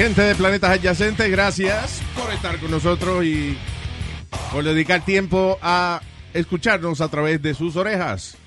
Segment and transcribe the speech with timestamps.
[0.00, 3.58] Gente de planetas adyacentes, gracias por estar con nosotros y
[4.50, 6.00] por dedicar tiempo a
[6.32, 8.38] escucharnos a través de sus orejas.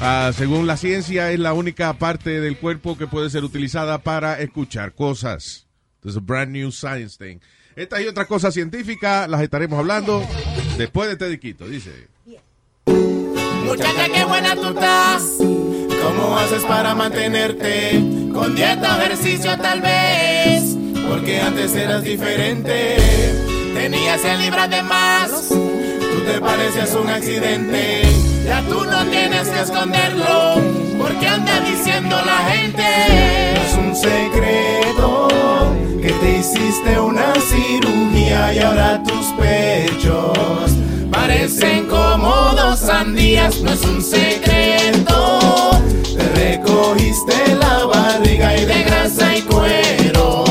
[0.00, 4.38] Ah, según la ciencia, es la única parte del cuerpo que puede ser utilizada para
[4.40, 5.66] escuchar cosas.
[6.04, 7.40] Is a brand new science thing.
[7.74, 10.22] Estas y otras cosas científicas las estaremos hablando
[10.78, 12.06] después de este disquito, dice.
[13.64, 15.22] Muchacha, qué buena tú estás.
[15.38, 17.92] ¿Cómo haces para mantenerte?
[18.32, 20.76] Con dieta o ejercicio tal vez.
[21.08, 22.96] Porque antes eras diferente.
[23.74, 25.48] Tenías 100 libras de más.
[25.48, 28.02] Tú te parecías un accidente.
[28.44, 30.56] Ya tú no tienes que esconderlo.
[30.98, 32.82] Porque anda diciendo la gente.
[33.66, 35.28] Es un secreto
[36.02, 40.73] que te hiciste una cirugía y ahora tus pechos
[41.26, 45.70] Parecen como dos sandías, no es un secreto.
[46.18, 50.44] te recogiste la barriga y De grasa y cuero,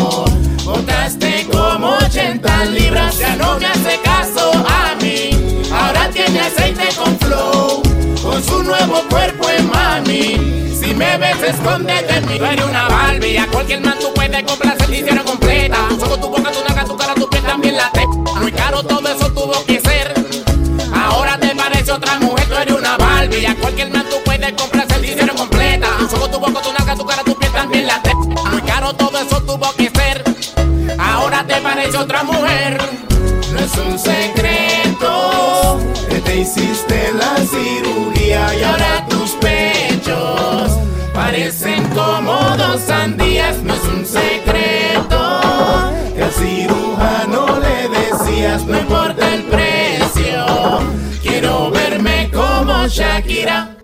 [0.65, 3.19] botaste como 80 libras.
[3.19, 5.29] Ya no me hace caso a mí.
[5.71, 7.83] Ahora tiene aceite con flow,
[8.23, 10.73] con su nuevo cuerpo en mami.
[10.75, 12.37] Si me ves, escóndete en mí.
[12.37, 15.77] Eres una Barbie, a cualquier man tú puedes complacer, te hicieron completa.
[15.99, 18.07] Solo tu boca, tu naga, tu cara, tu piel también la te.
[18.41, 20.12] Muy caro todo eso tuvo que ser.
[23.33, 23.45] Barbie.
[23.45, 25.87] A cualquier man tú puedes complacer, te hicieron completa.
[26.09, 28.13] Solo tu boca, tu naga, tu cara, tu piel también la te.
[28.15, 30.23] Muy caro todo eso tuvo que ser.
[30.99, 32.77] Ahora te parece otra mujer.
[33.51, 35.79] No es un secreto.
[36.09, 40.71] que te hiciste la cirugía y Y ahora tus pechos
[41.13, 43.57] parecen como dos sandías.
[43.63, 45.41] No es un secreto.
[46.15, 49.42] que al cirujano le decías No importa el
[52.93, 53.75] Shakira.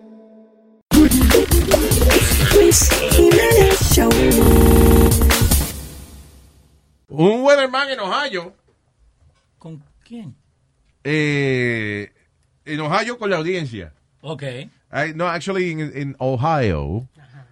[2.54, 4.10] Luis Jiménez Show.
[7.10, 8.54] Un weatherman en Ohio,
[9.58, 10.36] ¿Con quién?
[11.04, 12.12] eh,
[12.66, 13.94] en Ohio con la audiencia.
[14.22, 14.44] Ok.
[14.44, 17.08] I- no, actually in, in Ohio,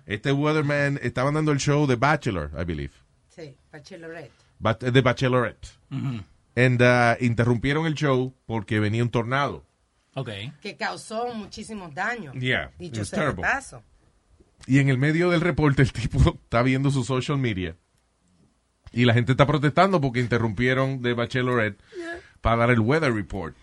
[0.05, 2.93] este weatherman estaban dando el show The Bachelor, I believe.
[3.35, 4.31] Sí, Bachelorette.
[4.59, 5.69] Ba- The Bachelorette.
[6.55, 9.63] And uh, interrumpieron el show porque venía un tornado.
[10.17, 10.29] Ok.
[10.61, 12.33] Que causó muchísimos daños.
[12.33, 13.83] Yeah, Dicho sea de paso.
[14.65, 17.75] Y en el medio del reporte el tipo está viendo su social media.
[18.91, 21.79] Y la gente está protestando porque interrumpieron The Bachelorette
[22.41, 23.55] para dar el weather report.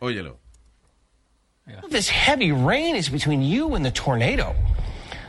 [0.00, 0.38] Óyelo.
[1.90, 4.54] This heavy rain is between you and the tornado.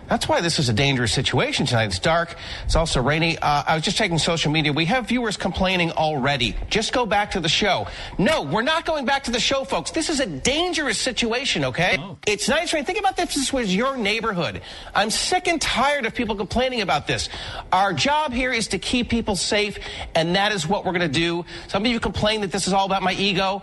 [0.10, 1.86] That's why this is a dangerous situation tonight.
[1.86, 2.36] It's dark.
[2.66, 3.38] It's also rainy.
[3.38, 4.74] Uh, I was just checking social media.
[4.74, 6.56] We have viewers complaining already.
[6.70, 7.88] Just go back to the show.
[8.18, 9.92] No, we're not going back to the show, folks.
[9.92, 11.98] This is a dangerous situation, okay?
[12.26, 12.86] It's nice rain.
[12.86, 13.36] Think about this.
[13.36, 14.62] This was your neighborhood.
[14.96, 17.30] I'm sick and tired of people complaining about this.
[17.72, 19.78] Our job here is to keep people safe,
[20.16, 21.46] and that is what we're going to do.
[21.68, 23.62] Some of you complain that this is all about my ego.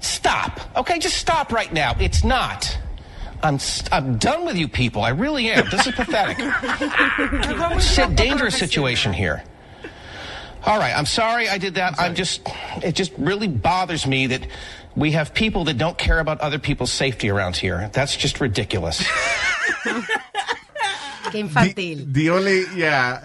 [0.00, 0.60] Stop.
[0.76, 1.94] Okay, just stop right now.
[1.98, 2.78] It's not.
[3.42, 3.58] I'm
[3.92, 5.02] I'm done with you people.
[5.02, 5.68] I really am.
[5.70, 6.38] This is pathetic.
[7.72, 9.42] It's a dangerous situation here.
[10.64, 11.98] All right, I'm sorry I did that.
[11.98, 12.42] I'm just
[12.82, 14.46] it just really bothers me that
[14.96, 17.90] we have people that don't care about other people's safety around here.
[17.92, 19.02] That's just ridiculous.
[21.30, 22.12] Qué infantil.
[22.12, 23.20] The only, yeah.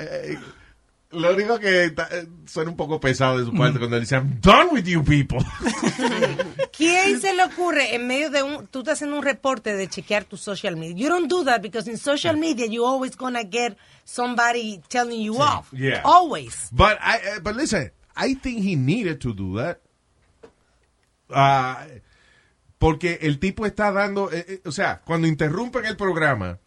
[1.16, 4.40] Lo único que ta- eh, suena un poco pesado de su parte cuando dice, I'm
[4.42, 5.40] done with you people.
[6.78, 10.26] ¿Quién se le ocurre en medio de un, tú estás haciendo un reporte de chequear
[10.26, 10.96] tu social media?
[10.96, 15.42] You don't do that because in social media you always gonna get somebody telling you
[15.42, 15.72] off.
[15.74, 16.02] Yeah.
[16.04, 16.70] Always.
[16.72, 19.80] But I, eh, but listen, I think he needed to do that.
[21.30, 21.86] Ah,
[22.78, 26.60] porque el tipo está dando, eh, eh, o sea, cuando interrumpen el programa,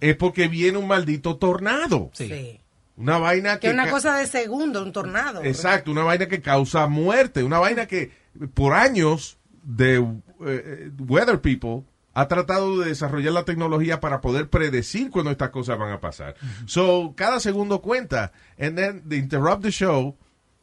[0.00, 2.10] es porque viene un maldito tornado.
[2.12, 2.60] Sí.
[3.00, 3.60] Una vaina que...
[3.60, 5.42] Que es una cosa de segundo, un tornado.
[5.42, 8.12] Exacto, una vaina que causa muerte, una vaina que
[8.54, 10.04] por años de
[10.46, 15.78] eh, Weather People ha tratado de desarrollar la tecnología para poder predecir cuando estas cosas
[15.78, 16.34] van a pasar.
[16.66, 18.32] So, cada segundo cuenta.
[18.58, 20.16] And then they interrupt the show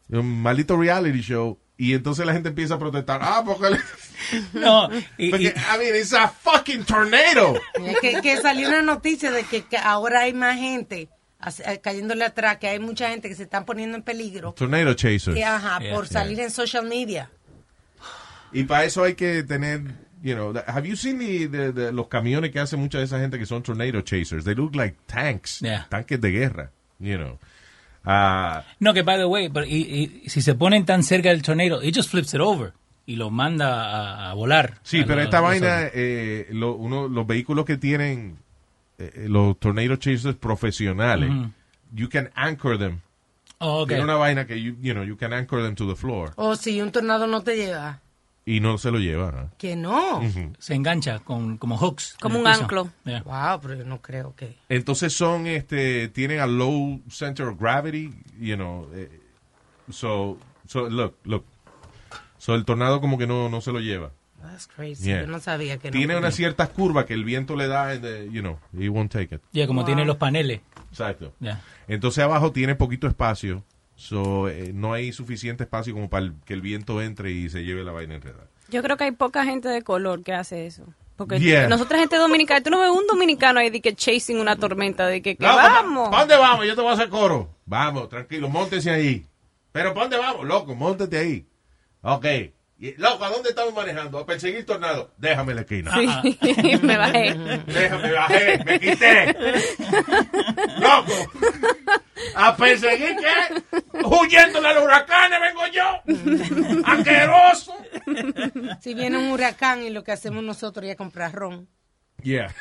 [0.09, 1.57] Un maldito reality show.
[1.79, 3.19] Y entonces la gente empieza a protestar.
[3.23, 3.71] Ah, porque...
[3.71, 3.79] le-
[4.53, 7.55] No, y, porque, y- I mean, it's a fucking tornado.
[7.85, 11.09] Es que, que salió una noticia de que, que ahora hay más gente
[11.81, 14.53] cayéndole atrás, que hay mucha gente que se están poniendo en peligro.
[14.53, 15.35] Tornado chasers.
[15.35, 15.93] Que, ajá, Yeah.
[15.93, 17.29] por salir en social media.
[18.51, 19.81] Y para eso hay que tener,
[20.23, 23.19] you know, have you seen the- the- the- los camiones que hace mucha de esa
[23.19, 24.45] gente que son tornado chasers?
[24.45, 25.85] They look like tanks, Yeah.
[25.89, 27.37] tanques de guerra, you know.
[28.09, 31.41] Ah, no, que by the way, pero y, y si se ponen tan cerca del
[31.41, 32.71] tornado, it just flips it over
[33.05, 34.75] y lo manda a, a volar.
[34.81, 38.37] sí, A pero los- esta los vaina, eh, lo- uno, los vehículos que tienen
[38.97, 41.29] eh, eh, los tornado chasers profesionales,
[41.93, 43.01] you can anchor them.
[43.59, 43.85] Oh.
[43.87, 46.31] Tiene una vaina que, you, you know, you can anchor them to the floor.
[46.35, 48.01] O si un tornado no te lleva.
[48.45, 49.31] Y no se lo lleva.
[49.31, 49.51] ¿no?
[49.57, 50.21] Que no.
[50.57, 52.15] Se engancha con como hooks.
[52.21, 52.63] Como un piso.
[52.63, 52.89] anclo.
[53.03, 53.23] Yeah.
[53.23, 54.55] Wow, pero yo no creo que.
[54.69, 58.89] Entonces son, este, tienen a low center of gravity, you know.
[58.93, 59.09] eh,
[59.91, 61.43] so, so, look, look.
[62.37, 64.11] So el tornado como que no, no se lo lleva.
[64.41, 65.05] That's crazy.
[65.05, 65.21] Yeah.
[65.21, 65.97] Yo no sabía que no.
[65.97, 69.11] Tiene unas ciertas curvas que el viento le da, and, eh, you know, he won't
[69.11, 69.41] take it.
[69.51, 69.85] Yeah, como Wow.
[69.87, 70.61] tiene los paneles.
[70.91, 71.33] Exacto.
[71.39, 71.61] Yeah.
[71.87, 73.63] Entonces abajo tiene poquito espacio,
[73.95, 77.63] so eh, no hay suficiente espacio como para el- que el viento entre y se
[77.63, 78.47] lleve la vaina enredada.
[78.69, 80.83] Yo creo que hay poca gente de color que hace eso.
[81.15, 81.67] Porque Yeah.
[81.67, 85.23] nosotros gente dominicana, tú no ves un dominicano ahí de que chasing una tormenta, de
[85.23, 86.09] que, que No, vamos.
[86.09, 86.67] ¿Para dónde vamos?
[86.67, 87.49] Yo te voy a hacer coro.
[87.65, 89.25] Vamos, tranquilo, móntese ahí.
[89.71, 90.45] Pero ¿para dónde vamos?
[90.45, 91.45] Loco, móntate ahí.
[92.01, 92.25] Ok.
[92.97, 94.19] Loco, ¿a dónde estamos manejando?
[94.19, 95.11] A perseguir tornado.
[95.17, 95.91] Déjame la esquina.
[95.95, 97.33] Sí, me bajé.
[97.65, 99.35] Déjame, bajé, me quité.
[100.79, 101.31] Loco.
[102.35, 104.03] ¿A perseguir qué?
[104.03, 106.83] Huyendo de los huracanes vengo yo.
[106.85, 107.73] Asqueroso.
[108.79, 111.67] Si viene un huracán y lo que hacemos nosotros es comprar ron.
[112.21, 112.53] Yeah.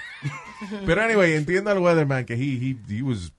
[0.86, 3.32] Pero anyway, entiendo al weatherman que he, he, he was,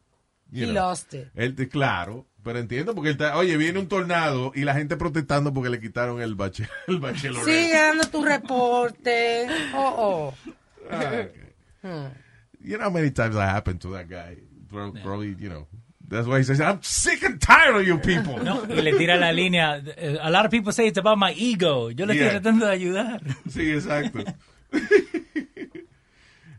[0.51, 1.27] you He know, lost it.
[1.35, 5.53] Él, claro, pero entiendo porque él está, oye, viene un tornado y la gente protestando
[5.53, 7.43] porque le quitaron el, bache, el bachelor.
[7.43, 9.47] Sigue dando tu reporte.
[9.75, 12.09] Oh, oh.
[12.63, 14.37] You know how many times that happened to that guy?
[14.69, 15.67] Pro- Probably, you know.
[16.09, 18.37] That's why he says, I'm sick and tired of you people.
[18.41, 19.83] No, y le tira la línea.
[20.21, 21.89] A lot of people say it's about my ego.
[21.89, 22.27] Yo le Yeah.
[22.27, 23.21] estoy tratando de ayudar.
[23.49, 24.23] Sí, exacto.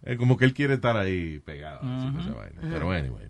[0.03, 1.81] Es como que él quiere estar ahí pegado.
[1.83, 2.61] así, con esa vaina.
[2.63, 3.29] Pero anyway.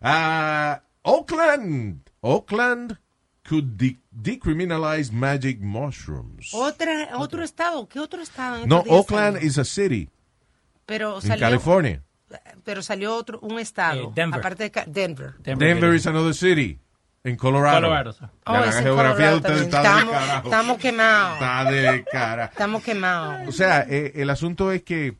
[0.00, 2.02] Ah, Oakland.
[2.20, 2.98] Oakland
[3.48, 6.52] could de- decriminalize magic mushrooms.
[6.52, 7.88] Otra, otro estado.
[7.88, 8.62] ¿Qué otro estado?
[8.62, 9.48] en No, Oakland salió?
[9.48, 10.10] is a city
[10.84, 12.02] Pero in salió, California.
[12.64, 14.08] Pero salió otro, un estado.
[14.08, 14.40] Eh, Denver.
[14.40, 15.34] Aparte de Ca- Denver.
[15.38, 16.78] Denver is another city.
[17.24, 17.80] En Colorado.
[17.88, 18.14] Colorado.
[18.46, 19.74] Oh, La es en geografía de Colorado ustedes también.
[19.74, 20.48] está de Estamos- carajo.
[20.48, 21.34] estamos quemados.
[21.34, 22.44] Está de cara.
[22.46, 23.48] Estamos quemados.
[23.48, 25.16] O sea, eh, el asunto es que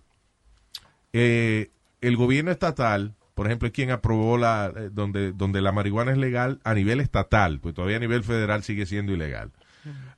[1.12, 1.70] eh,
[2.00, 6.18] el gobierno estatal, por ejemplo, es quien aprobó la eh, donde donde la marihuana es
[6.18, 9.52] legal a nivel estatal, pues todavía a nivel federal sigue siendo ilegal.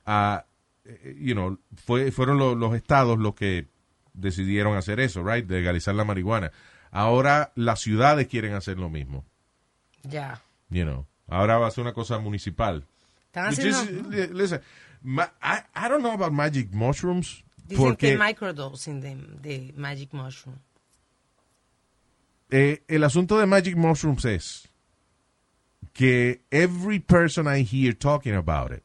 [0.07, 3.69] Eh, you know, fue, fueron lo- los estados los que
[4.15, 6.51] decidieron hacer eso, right, de legalizar la marihuana.
[6.91, 9.25] Ahora las ciudades quieren hacer lo mismo,
[10.03, 10.41] Ya.
[10.71, 11.07] you know.
[11.29, 12.85] Ahora va a ser una cosa municipal.
[13.27, 14.11] Están is- haciendo.
[14.11, 14.61] li- listen,
[15.05, 17.45] I, I don't know about magic mushrooms.
[17.69, 20.57] Dicen porque que microdosing de, de Magic Mushroom.
[22.51, 24.69] Eh, el asunto de magic mushrooms es
[25.93, 28.83] que every person I hear talking about it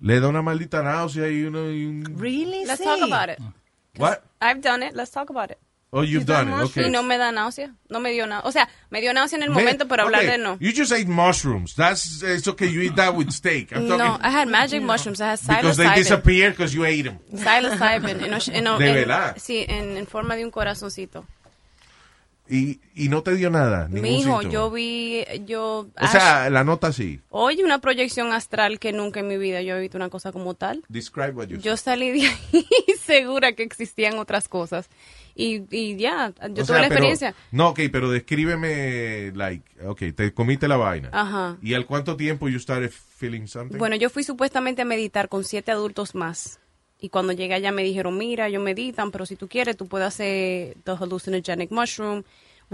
[0.00, 2.64] le da una maldita náusea y uno y un Really?
[2.66, 2.84] Let's Sí.
[2.84, 3.38] talk about it.
[3.98, 4.94] what I've done it.
[4.94, 5.58] Let's talk about it.
[5.92, 7.72] oh you've done it okay Y no me da náusea.
[7.88, 8.48] No me dio náusea.
[8.48, 10.56] O sea, me dio náusea en el momento, pero hablar de no.
[10.60, 14.26] you just ate mushrooms that's it's okay you eat that with steak I'm No, talking
[14.26, 15.20] I had magic mushrooms.
[15.20, 15.94] I had because they psilocybin.
[15.96, 18.20] disappear because you ate them Psilocybin.
[18.24, 19.36] en och- en- ¿De en- verdad?
[19.38, 21.24] Sí, en, en forma de un corazoncito.
[22.54, 25.88] Y, y no te dio nada Mi hijo, yo vi, yo...
[26.00, 29.76] o sea la nota sí Oye, una proyección astral que nunca en mi vida yo
[29.76, 30.84] he visto una cosa como tal.
[30.88, 32.66] describe what you Yo salí de ahí
[33.04, 34.88] segura que existían otras cosas.
[35.36, 37.34] Y, y ya, yo O tuve sea, la pero- experiencia.
[37.50, 41.08] no, ok, pero descríbeme, like, ok, te comiste la vaina.
[41.12, 41.56] Ajá.
[41.60, 43.76] ¿Y al cuánto tiempo you started feeling something?
[43.78, 46.60] Bueno, yo fui supuestamente a meditar con siete adultos más.
[47.00, 50.06] Y cuando llegué allá me dijeron, mira, ellos meditan, pero si tú quieres, tú puedes
[50.06, 52.22] hacer the hallucinogenic mushroom.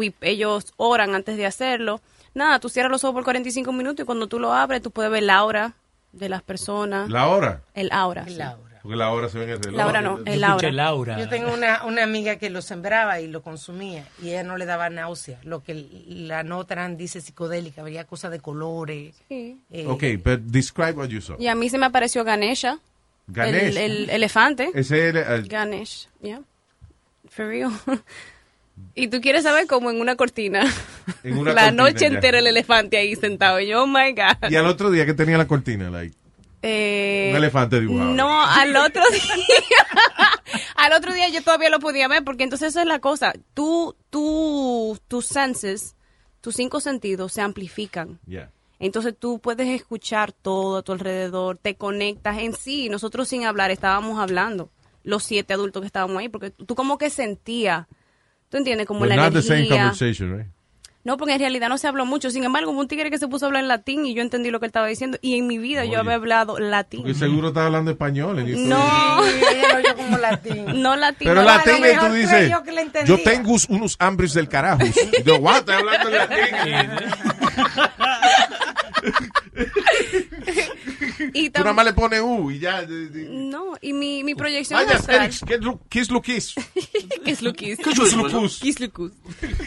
[0.00, 2.00] We- ellos oran antes de hacerlo.
[2.34, 5.10] Nada, tú cierras los ojos por 45 minutos y cuando tú lo abres, tú puedes
[5.10, 5.74] ver la aura
[6.12, 7.08] de las personas.
[7.10, 7.62] ¿La hora?
[7.74, 8.22] El aura.
[8.26, 8.40] El sí.
[8.42, 8.80] aura.
[8.82, 9.76] Porque la hora se ve en el reloj.
[9.76, 10.70] La hora no, el aura.
[10.72, 11.18] Laura.
[11.18, 14.64] Yo tengo una, una amiga que lo sembraba y lo consumía y ella no le
[14.64, 15.38] daba náusea.
[15.42, 15.74] Lo que
[16.06, 19.16] la nota eran, dice psicodélica, había cosas de colores.
[19.28, 19.60] Sí.
[19.70, 21.36] eh, Ok, pero describe what you saw.
[21.38, 22.78] Y a mí se me apareció Ganesha.
[23.26, 23.76] Ganesh.
[23.76, 24.70] El, el elefante.
[24.74, 26.40] Ese es el- Ganesh, yeah.
[27.28, 27.70] For real.
[28.94, 30.62] y tú quieres saber cómo en una cortina.
[31.24, 32.06] En una la cortina, noche ya.
[32.08, 33.58] entera el elefante ahí sentado.
[33.60, 34.50] Y yo, oh my God.
[34.50, 36.14] Y al otro día que tenía la cortina, like,
[36.62, 38.12] Eh, un elefante dibujado.
[38.14, 39.86] No, al otro día.
[40.76, 43.32] al otro día yo todavía lo podía ver, porque entonces esa es la cosa.
[43.54, 45.96] Tú, tú, tus senses,
[46.40, 48.18] tus cinco sentidos se amplifican.
[48.26, 48.50] Yeah.
[48.78, 52.88] Entonces tú puedes escuchar todo a tu alrededor, te conectas en sí.
[52.88, 54.70] Nosotros sin hablar estábamos hablando,
[55.02, 57.86] los siete adultos que estábamos ahí, porque tú como que sentías,
[58.50, 58.86] ¿tú entiendes?
[58.86, 59.92] Como But la not the same energía.
[60.36, 60.46] right?
[61.02, 62.30] No, porque en realidad no se habló mucho.
[62.30, 64.50] Sin embargo, hubo un tigre que se puso a hablar en latín y yo entendí
[64.50, 65.16] lo que él estaba diciendo.
[65.22, 67.00] Y en mi vida yo había hablado latín.
[67.00, 68.38] Porque seguro estaba hablando español.
[68.40, 68.68] en.
[68.68, 69.40] No, Sí,
[69.78, 70.82] oyó como latín.
[70.82, 71.26] no latín.
[71.28, 72.52] Pero no, latín, y tú dices,
[72.92, 74.82] que yo tengo unos hambres del carajo.
[75.18, 75.56] Y yo, what?
[75.60, 76.44] Estoy hablando en latín.
[81.32, 82.84] Y Tú nada más le pones U y ya.
[83.30, 85.18] No, y mi, mi proyección Vaya, astral...
[85.20, 86.54] Félix, ¿qué es lo- ¿qué es lo que es?
[87.30, 87.78] ¿Qué es lo que es?
[87.78, 88.58] ¿Qué es lo que es?
[88.60, 89.12] ¿Qué es lo que es?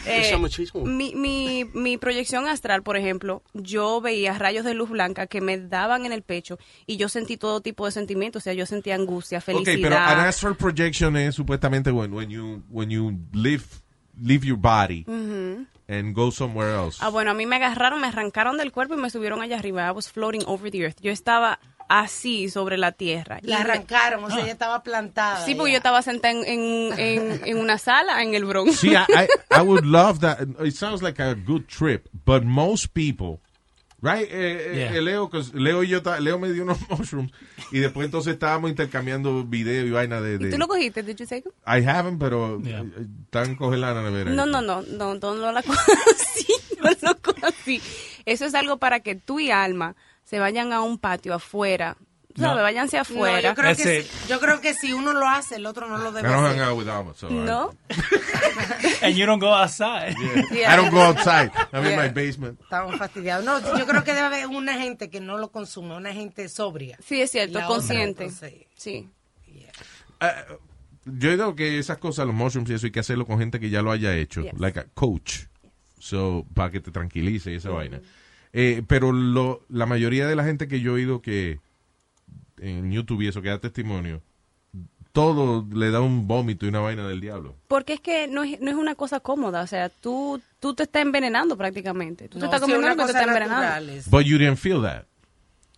[0.06, 0.36] Eh,
[0.84, 5.58] mi, mi, mi proyección astral, por ejemplo, yo veía rayos de luz blanca que me
[5.58, 8.42] daban en el pecho y yo sentí todo tipo de sentimientos.
[8.42, 9.78] O sea, yo sentía angustia, Ok, felicidad.
[9.82, 13.64] pero an astral projection es supuestamente when, when you when you leave
[14.20, 15.04] leave your body
[15.88, 16.98] and go somewhere else.
[17.00, 19.86] Ah, bueno, a mí me agarraron, me arrancaron del cuerpo y me subieron allá arriba.
[19.88, 20.98] I was floating over the earth.
[21.02, 23.38] Yo estaba así sobre la tierra.
[23.42, 25.44] La Y- arrancaron, o sea, ella estaba plantada.
[25.44, 28.76] Sí, porque yo estaba sentada en, en, en, en una sala en el Bronx.
[28.78, 29.26] See, I, I
[29.58, 30.38] I would love that.
[30.64, 33.40] It sounds like a good trip, but most people,
[34.02, 34.28] right?
[34.30, 34.94] Eh, eh, Yeah.
[34.96, 37.32] eh, Leo, Leo y yo, Leo me dio unos mushrooms
[37.72, 40.38] y después entonces estábamos intercambiando video y vaina de.
[40.38, 41.02] de ¿Tú lo cogiste?
[41.02, 41.54] Did you take it?
[41.66, 42.80] I haven't, pero Yeah.
[42.80, 44.30] eh, están congelando la nevera.
[44.32, 46.46] No, no, no, no, no, no la conocí,
[46.82, 47.14] no lo.
[48.26, 49.96] Eso es algo para que tú y Alma
[50.34, 51.96] se vayan a un patio afuera,
[52.34, 52.48] ¿tú No.
[52.48, 52.62] ¿sabes?
[52.64, 53.40] Váyanse No, afuera.
[53.40, 56.10] yo, creo que si, yo creo que si uno lo hace, el otro no lo
[56.10, 57.70] I debe don't hang out with Alma, so I- ¿No?
[59.02, 60.16] And you don't go outside.
[60.50, 61.52] I don't go outside.
[61.72, 62.02] I'm in Yeah.
[62.02, 62.60] my basement.
[62.60, 63.44] Estamos fastidiados.
[63.44, 66.98] No, yo creo que debe haber una gente que no lo consume, una gente sobria.
[67.06, 68.24] Sí, es cierto, La otra, consciente.
[68.24, 69.08] entonces, Sí.
[71.06, 73.68] Yo digo que esas cosas, los mushrooms y eso, hay que hacerlo con gente que
[73.70, 74.58] ya lo haya hecho, Yes.
[74.58, 75.42] like a coach,
[75.98, 78.00] so, para que te tranquilice y esa vaina.
[78.56, 81.58] Eh, pero lo, la mayoría de la gente que yo he oído que
[82.58, 84.22] en YouTube y eso, que da testimonio,
[85.10, 87.56] todo le da un vómito y una vaina del diablo.
[87.66, 90.84] Porque es que no es, no es una cosa cómoda, o sea, tú, tú te
[90.84, 92.28] estás envenenando prácticamente.
[92.28, 93.92] Tú te estás comiendo una que te cosa está envenenando.
[94.08, 95.04] But you didn't feel that.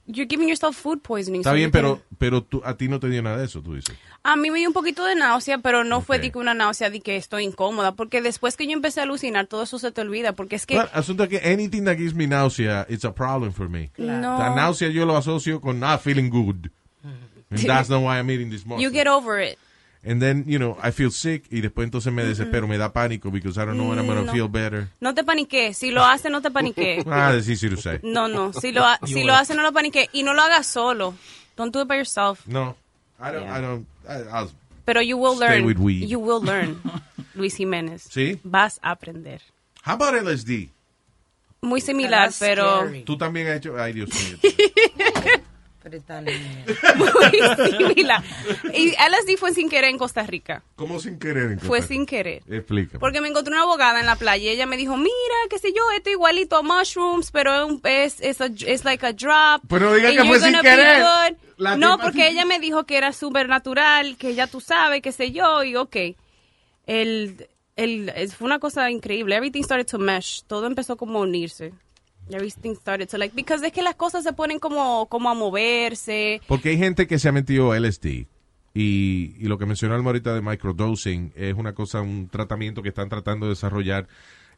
[0.08, 1.40] You're giving yourself food poisoning.
[1.40, 3.60] Está so bien, pero, can- pero tú, a ti no te dio nada de eso,
[3.60, 3.96] tú dices.
[4.22, 6.22] A mí me dio un poquito de náusea, pero no fue Ok.
[6.22, 9.46] de que una náusea de que estoy incómoda, porque después que yo empecé a alucinar,
[9.46, 10.76] todo eso se te olvida, porque es que...
[10.76, 13.90] Well, asunto que anything that gives me nausea, it's a problem for me.
[13.98, 14.38] No.
[14.38, 16.70] La náusea yo lo asocio con not feeling good.
[17.50, 18.80] And that's not why I'm eating this mushroom.
[18.82, 19.58] You get over it.
[20.08, 23.30] And then, you know, I feel sick y después entonces me desespero, me da pánico
[23.32, 24.32] because I don't know when I'm going to No.
[24.32, 24.88] feel better.
[25.00, 25.76] No te paniques.
[25.76, 27.04] Si lo hace, no te paniques.
[27.10, 27.98] Ah, it's easy to say.
[28.04, 28.52] No, no.
[28.52, 30.08] Si lo, ha- si lo hace, no lo paniques.
[30.12, 31.14] Y no lo hagas solo.
[31.56, 32.46] Don't do it by yourself.
[32.46, 32.76] No,
[33.20, 33.58] I don't, Yeah.
[33.58, 34.50] I don't, I, I'll-
[34.84, 35.64] Pero you will Stay learn.
[35.66, 36.08] with weed.
[36.08, 36.80] You will learn,
[37.34, 38.02] Luis Jiménez.
[38.08, 38.38] ¿Sí?
[38.44, 39.40] Vas a aprender.
[39.82, 40.68] How about LSD?
[41.62, 43.02] Muy similar, That's pero scary.
[43.02, 44.38] Tú también has hecho, ay Dios mío.
[46.96, 48.22] Muy similar.
[48.74, 50.62] Y LSD fue sin querer en Costa Rica.
[50.76, 51.52] ¿Cómo sin querer?
[51.52, 52.42] en Fue Costa- sin querer.
[52.48, 52.98] Explícame.
[52.98, 55.10] Porque me encontré una abogada en la playa y ella me dijo, mira,
[55.50, 59.06] qué sé yo, esto igualito a mushrooms, pero es, un- es, es, a- es like
[59.06, 59.62] a drop.
[59.68, 61.02] Pero no diga que fue sin querer.
[61.02, 61.36] good".
[61.58, 65.10] La No, porque ella me dijo que era súper natural, que ya tú sabes, qué
[65.12, 65.96] sé yo, y ok.
[66.86, 69.36] El, el, fue una cosa increíble.
[69.36, 70.42] Everything started to mesh.
[70.46, 71.72] Todo empezó como a unirse.
[72.30, 76.40] Everything started to like, because es que las cosas se ponen como, como a moverse.
[76.48, 78.26] Porque hay gente que se ha metido LSD.
[78.74, 82.90] Y, y lo que mencionó Alma ahorita de microdosing es una cosa, un tratamiento que
[82.90, 84.06] están tratando de desarrollar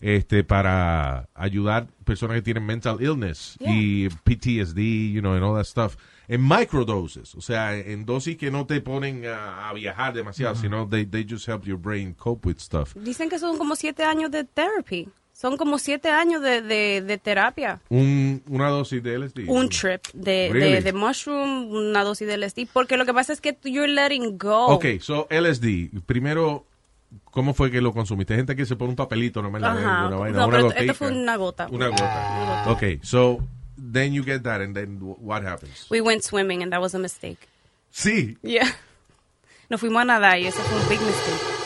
[0.00, 5.64] este para ayudar personas que tienen mental illness y PTSD, you know, and all that
[5.64, 5.96] stuff.
[6.28, 10.87] En microdoses, o sea, en dosis que no te ponen a, a viajar demasiado, sino
[10.88, 12.94] they, they just help your brain cope with stuff.
[12.96, 15.08] Dicen que son como siete años de therapy.
[15.40, 17.80] Son como siete años de, de, de terapia.
[17.90, 19.45] Un, una dosis de LSD.
[19.47, 20.83] Un trip de, Really?
[20.83, 22.66] de, mushroom, una dosis de LSD.
[22.73, 24.66] Porque lo que pasa es que you're letting go.
[24.66, 26.64] Ok, so LSD, primero,
[27.30, 28.35] ¿cómo fue que lo consumiste?
[28.35, 30.62] Hay gente que se pone un papelito nomás en la una vaina, No, una pero
[30.64, 30.80] gotica.
[30.80, 31.68] esto fue una gota.
[31.71, 32.64] Una gota.
[32.73, 33.38] Ok, so,
[33.92, 35.87] then you get that, and then wh- what happens?
[35.88, 37.38] We went swimming and that was a mistake.
[37.92, 38.37] Sí.
[38.42, 38.66] Yeah.
[39.71, 41.58] Nos fuimos a nadar y eso fue un big mistake.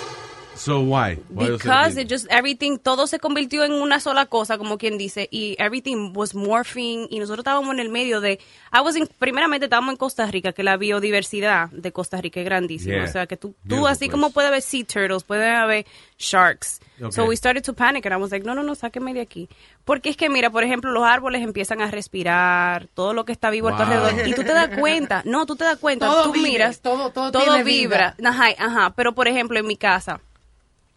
[0.55, 1.19] So why?
[1.31, 5.27] Why Because it just everything, todo se convirtió en una sola cosa, como quien dice,
[5.31, 8.39] y everything was morphing, y nosotros estábamos en el medio de,
[8.73, 12.45] I was in- primeramente estábamos en Costa Rica, que la biodiversidad de Costa Rica es
[12.47, 13.05] grandísima, Yeah.
[13.05, 14.11] o sea que tú, tú Beautiful así place.
[14.13, 15.87] como puedes ver sea turtles, puede haber
[16.19, 17.25] sharks, so Okay.
[17.29, 19.49] we started to panic, and I was like, no, no, no, sáqueme de aquí,
[19.85, 23.49] porque es que mira, por ejemplo, los árboles empiezan a respirar, todo lo que está
[23.51, 23.87] vivo a tu Wow.
[23.93, 26.81] alrededor, y tú te das cuenta, no, tú te das cuenta, Todo tú vive, miras,
[26.81, 28.31] todo- todo tiene vibra, vida.
[28.31, 30.21] Ajá, ajá, pero por ejemplo en mi casa,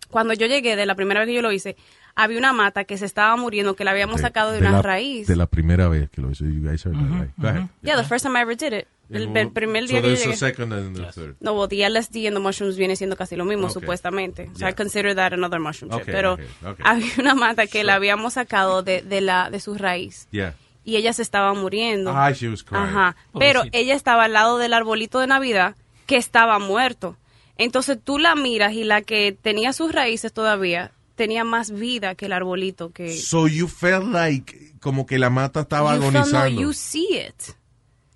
[0.10, 1.76] cuando yo llegué, de la primera vez que yo lo hice,
[2.16, 5.28] había una mata que se estaba muriendo, que la habíamos sacado de, una la, raíz.
[5.28, 6.46] De la primera vez que lo hizo.
[6.46, 7.32] You guys heard that, right?
[7.38, 7.68] Go ahead.
[7.82, 8.88] Yeah, the first time I ever did it.
[9.10, 10.36] El, el primer día so que llegué.
[10.36, 11.36] second and a third.
[11.40, 13.74] No, well, the LSD and the mushrooms viene siendo casi lo mismo, Okay.
[13.82, 14.48] supuestamente.
[14.54, 14.70] So Yeah.
[14.70, 16.04] I consider that another mushroom trip.
[16.04, 16.86] Okay, Pero okay, okay.
[16.88, 20.28] había una mata que la habíamos sacado de, de, la, de su raíz.
[20.32, 20.56] Yeah.
[20.84, 22.12] Y ella se estaba muriendo.
[22.16, 22.84] Ah, she was crying.
[22.84, 23.16] Ajá.
[23.38, 25.76] Pero ella estaba al lado del arbolito de Navidad
[26.08, 27.16] que estaba muerto.
[27.58, 32.26] Entonces tú la miras y la que tenía sus raíces todavía tenía más vida que
[32.26, 36.20] el arbolito que So you felt like como que la mata estaba you feel- no,
[36.20, 36.62] agonizando.
[36.62, 37.56] you see it.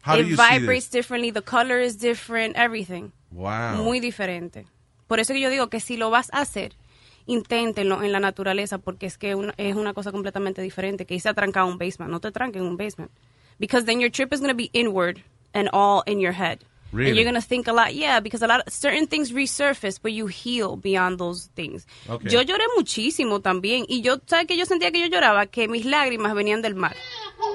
[0.05, 0.91] How do it you see vibrates this?
[0.91, 3.11] differently, the color is different, everything.
[3.31, 3.75] Wow.
[3.83, 4.65] Muy diferente.
[5.07, 6.73] Por eso que yo digo que si lo vas a hacer,
[7.25, 11.29] inténtenlo en la naturaleza, porque es que una- es una cosa completamente diferente que irse
[11.29, 12.11] a trancar un basement.
[12.11, 13.11] No te tranquen un basement.
[13.59, 15.19] Because then your trip is going to be inward
[15.53, 16.59] and all in your head.
[16.91, 17.11] Really?
[17.11, 20.27] And you're to think a lot, yeah, because a lot certain things resurface, but you
[20.27, 21.85] heal beyond those things.
[22.09, 22.29] Okay.
[22.29, 23.85] Yo lloré muchísimo también.
[23.87, 26.95] Y yo, ¿sabes que Yo sentía que yo lloraba, que mis lágrimas venían del mar.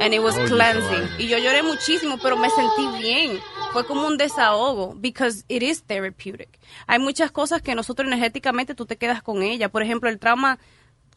[0.01, 1.09] And it was esa cleansing.
[1.19, 3.41] Y yo lloré muchísimo, pero me sentí bien.
[3.73, 6.61] Fue como un desahogo, because it is therapeutic.
[6.87, 9.69] Hay muchas cosas que nosotros energéticamente tú te quedas con ella.
[9.69, 10.59] Por ejemplo, el trauma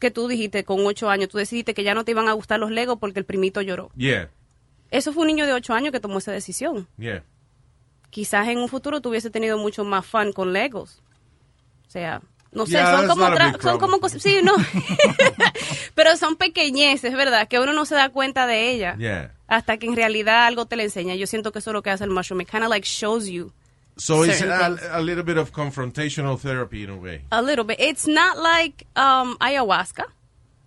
[0.00, 2.58] que tú dijiste con ocho años, tú decidiste que ya no te iban a gustar
[2.60, 3.90] los Legos porque el primito lloró.
[3.96, 4.28] Yeah,
[4.90, 6.88] Eso fue un niño de ocho años que tomó esa decisión.
[6.98, 7.22] yeah.
[8.10, 11.02] Quizás en un futuro tú hubiese tenido mucho más fun con Legos.
[11.86, 12.20] O sea,
[12.52, 13.26] no sé, Yeah, son como
[13.60, 14.54] son como cosas, sí, no.
[15.94, 17.48] Pero son pequeñeces, ¿verdad?
[17.48, 18.96] Que uno no se da cuenta de ella.
[18.98, 19.34] Yeah.
[19.46, 21.14] Hasta que en realidad algo te le enseña.
[21.14, 22.40] Yo siento que eso es lo que hace el mushroom.
[22.42, 23.52] It kind of like shows you
[23.96, 27.22] So it's a, a little bit of confrontational therapy in a way.
[27.32, 27.80] a little bit.
[27.80, 30.06] It's not like um, ayahuasca,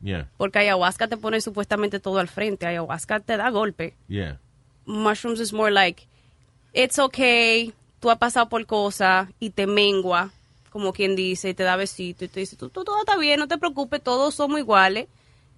[0.04, 2.66] Yeah, porque ayahuasca te pone supuestamente todo al frente.
[2.66, 3.94] Ayahuasca te da golpe.
[4.10, 4.38] yeah.
[4.86, 6.08] Mushrooms is more like,
[6.74, 10.32] it's okay, tú has pasado por cosas y te mengua,
[10.70, 13.40] como quien dice, y te da besito y te dice, tú, tú- todo está bien,
[13.40, 15.08] no te preocupes, todos somos iguales.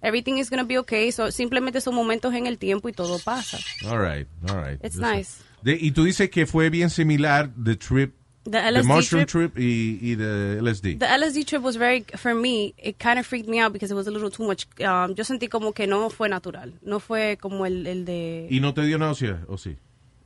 [0.02, 1.10] Everything is going to be okay.
[1.12, 3.58] So, simplemente son momentos en el tiempo y todo pasa.
[3.86, 4.78] All right, all right.
[4.84, 5.38] It's nice.
[5.62, 8.12] De- y tú dices que fue bien similar the trip,
[8.44, 10.98] The the LSD mushroom trip, trip, y, y the LSD.
[10.98, 13.94] The LSD trip was very, for me, it kind of freaked me out because it
[13.96, 14.66] was a little too much.
[14.80, 16.74] Um, yo sentí como que no fue natural.
[16.82, 18.46] No fue como el, el de...
[18.50, 19.78] ¿Y no te dio náusea o sí?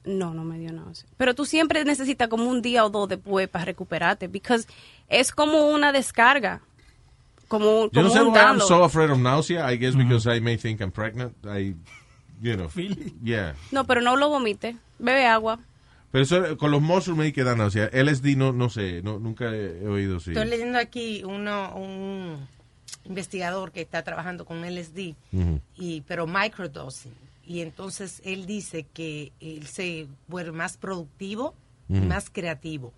[0.09, 1.07] No, no me dio náusea.
[1.19, 4.27] Pero tú siempre necesitas como un día o dos después para recuperarte.
[4.27, 4.67] Because
[5.09, 6.63] es como una descarga.
[7.47, 9.71] Como, Yo no como sé un why I'm so afraid of nausea.
[9.71, 11.35] I guess because I may think I'm pregnant.
[11.45, 11.75] I,
[12.41, 12.69] you know,
[13.23, 13.55] yeah.
[13.71, 14.77] No, pero no lo vomite.
[14.99, 15.59] Bebe agua.
[16.11, 17.91] Pero eso, con los mushrooms hay que dar náusea.
[17.93, 20.31] LSD no, no sé, no, nunca he oído sí.
[20.31, 22.49] Estoy leyendo aquí uno, un
[23.05, 25.61] investigador que está trabajando con LSD, Ujú.
[25.77, 27.13] y, pero microdosing.
[27.49, 31.55] Y entonces él dice que él se vuelve más productivo
[31.89, 32.93] y más creativo.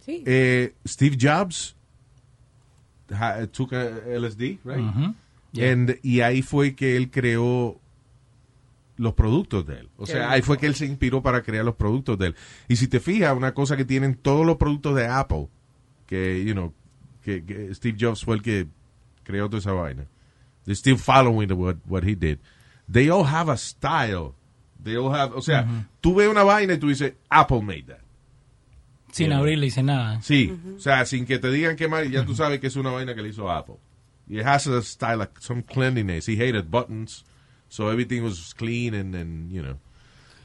[0.00, 0.24] Sí.
[0.26, 1.76] Eh, Steve Jobs
[3.52, 4.78] took a LSD, right?
[4.78, 5.14] Ujú.
[5.52, 5.72] Yeah.
[5.72, 7.78] And- y ahí fue que él creó
[8.96, 9.88] los productos de él.
[9.96, 12.34] O Qué sea, ahí fue que él se inspiró para crear los productos de él.
[12.68, 15.48] Y si te fijas, una cosa que tienen todos los productos de Apple,
[16.06, 16.72] que, you know,
[17.22, 18.66] que, que Steve Jobs fue el que
[19.24, 20.06] creó toda esa vaina.
[20.64, 22.38] They're still following what, what he did.
[22.90, 24.34] They all have a style.
[24.82, 25.66] They all have, o sea,
[26.00, 28.00] tú ves una vaina y tú dices, Apple made that.
[29.12, 29.38] Sin Yeah.
[29.38, 30.22] abrirle dice nada.
[30.22, 32.90] Sí, o sea, sin que te digan que mal, ya tú sabes que es una
[32.90, 33.76] vaina que le hizo Apple.
[34.28, 36.28] It has a style, like some cleanliness.
[36.28, 37.24] He hated buttons,
[37.68, 39.76] so everything was clean and, and you know.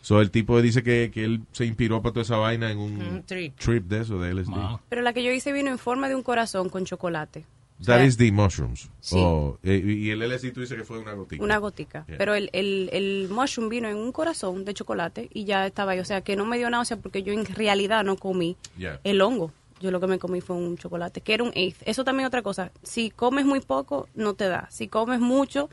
[0.01, 3.01] So el tipo dice que, que él se inspiró para toda esa vaina en un
[3.01, 3.55] Un trip.
[3.88, 4.49] de eso, de LSD.
[4.51, 4.79] Wow.
[4.89, 7.45] Pero la que yo hice vino en forma de un corazón con chocolate.
[7.83, 8.89] That is the mushrooms.
[9.01, 9.17] Sí.
[9.19, 11.43] Oh, eh, y el LSD tú dices que fue una gotica.
[11.43, 12.05] Una gotica.
[12.07, 12.17] Yeah.
[12.17, 15.99] Pero el, el, el mushroom vino en un corazón de chocolate y ya estaba ahí.
[15.99, 19.01] O sea, que no me dio náusea porque yo en realidad no comí Yeah.
[19.03, 19.51] el hongo.
[19.81, 21.81] Yo lo que me comí fue un chocolate, que era un eighth.
[21.85, 22.71] Eso también es otra cosa.
[22.81, 24.69] Si comes muy poco, no te da.
[24.71, 25.69] Si comes mucho,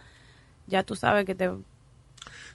[0.67, 1.51] ya tú sabes que te...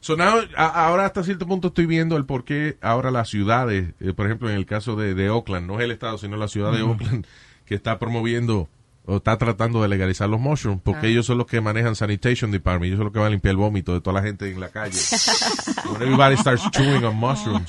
[0.02, 3.94] So now, a- ahora hasta cierto punto estoy viendo el por qué ahora las ciudades,
[4.02, 6.48] eh, por ejemplo en el caso de, de Oakland, no es el estado, sino la
[6.50, 7.26] ciudad de Oakland,
[7.66, 8.68] que está promoviendo
[9.08, 11.10] o está tratando de legalizar los mushrooms, porque Ah.
[11.10, 13.58] ellos son los que manejan sanitation department, ellos son los que van a limpiar el
[13.58, 15.00] vómito de toda la gente en la calle.
[15.92, 17.68] When everybody starts chewing on mushrooms.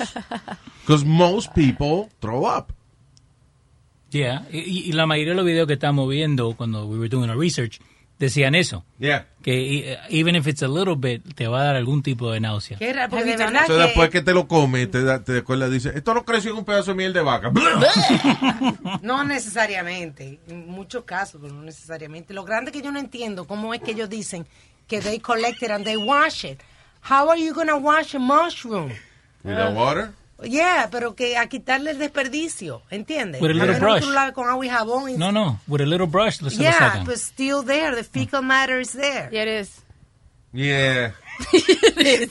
[0.84, 2.72] Because most people throw up.
[4.10, 7.28] Yeah, y, y la mayoría de los videos que estamos viendo cuando we were doing
[7.30, 7.78] our research
[8.18, 8.84] decían eso.
[8.98, 9.28] Yeah.
[9.42, 12.40] Que eh, even if it's a little bit, te va a dar algún tipo de
[12.40, 12.76] náusea.
[12.78, 13.88] Qué raro, porque Have de you done verdad Entonces, que...
[13.88, 16.64] después que te lo comes, te, da- te acuerdas, dice, esto no creció en un
[16.64, 17.52] pedazo de miel de vaca.
[19.02, 22.34] No necesariamente, en muchos casos, pero no necesariamente.
[22.34, 24.46] Lo grande que yo no entiendo, cómo es que ellos dicen
[24.86, 26.60] que they collect it and they wash it.
[27.08, 28.90] How are you going to wash a mushroom?
[29.44, 30.12] Without water.
[30.42, 33.42] Yeah, pero que a quitarle el desperdicio, ¿entiendes?
[33.42, 34.04] With a little brush.
[34.04, 35.10] lo con agua y jabón.
[35.10, 37.04] y- No, no, with a little brush lo se lo Yeah, sacan.
[37.04, 39.28] but still there, the fecal matter is there.
[39.32, 39.82] Yeah, it is.
[40.52, 41.14] Yeah.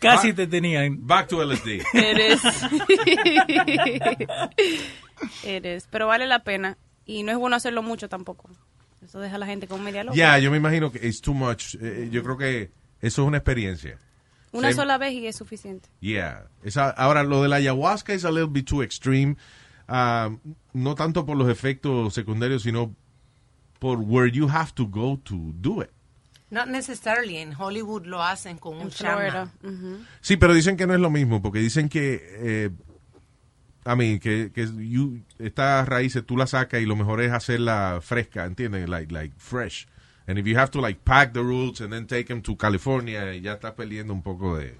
[0.00, 1.06] Casi te tenían.
[1.06, 1.82] Back to LSD.
[1.94, 2.40] It is.
[5.44, 5.86] It is.
[5.90, 6.76] Pero vale la pena.
[7.04, 8.50] Y no es bueno hacerlo mucho tampoco.
[9.04, 10.16] Eso deja a la gente con media loca.
[10.16, 11.74] Ya, yo me imagino que it's too much.
[11.80, 13.98] Eh, yo creo que eso es una experiencia.
[14.52, 15.88] Una sola vez y es suficiente.
[16.00, 16.46] Yeah.
[16.62, 19.36] Esa, ahora, lo de la ayahuasca es a little bit too extreme.
[19.86, 20.30] Ah,
[20.72, 22.94] no tanto por los efectos secundarios, sino
[23.78, 25.90] por where you have to go to do it.
[26.50, 27.36] Not necessarily.
[27.36, 28.90] En Hollywood lo hacen con un.
[29.62, 29.98] Ujú.
[30.20, 32.70] Sí, pero dicen que no es lo mismo, porque dicen que, eh,
[33.84, 38.00] a mí, que, que you- estas raíces tú las sacas y lo mejor es hacerla
[38.02, 38.88] fresca, ¿entiendes?
[38.88, 39.86] Like, like fresh.
[40.28, 43.34] And if you have to like pack the roots and then take them to California,
[43.34, 44.74] ya estás perdiendo un poco de,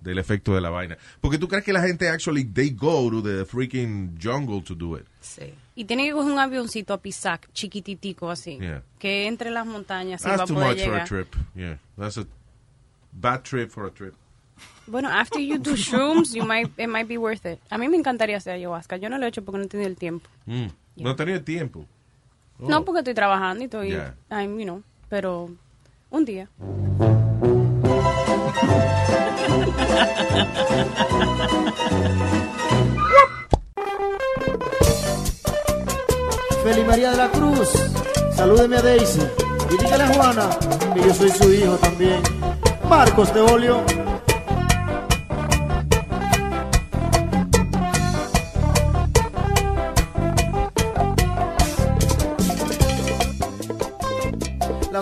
[0.00, 0.96] del efecto de la vaina.
[1.20, 4.96] Porque tú crees que la gente actually, they go to the freaking jungle to do
[4.96, 5.04] it.
[5.20, 5.52] Sí.
[5.74, 8.58] Y tiene que coger un avioncito a Pisac, chiquititico así.
[8.58, 8.82] Yeah.
[8.98, 11.08] Que entre las montañas y va a That's too poder much for a llegar.
[11.08, 11.36] trip.
[11.54, 12.26] Yeah, that's a
[13.12, 14.14] bad trip for a trip.
[14.86, 17.58] Bueno, after you do shrooms, you might, it might be worth it.
[17.68, 18.96] A mí me encantaría hacer ayahuasca.
[18.96, 20.26] Yo no lo he hecho porque no he tenido el tiempo.
[20.46, 20.68] Mm.
[20.96, 21.86] No he tenido tiempo.
[22.60, 22.68] Oh.
[22.68, 24.14] No porque estoy trabajando y estoy, Yeah.
[24.30, 25.50] I'm, you know, pero
[26.10, 26.48] un día.
[36.62, 37.68] Feli María de la Cruz,
[38.34, 39.20] salúdeme a Daisy
[39.70, 40.48] y dígale a Juana
[40.94, 42.20] que yo soy su hijo también.
[42.88, 43.82] Marcos Teolio.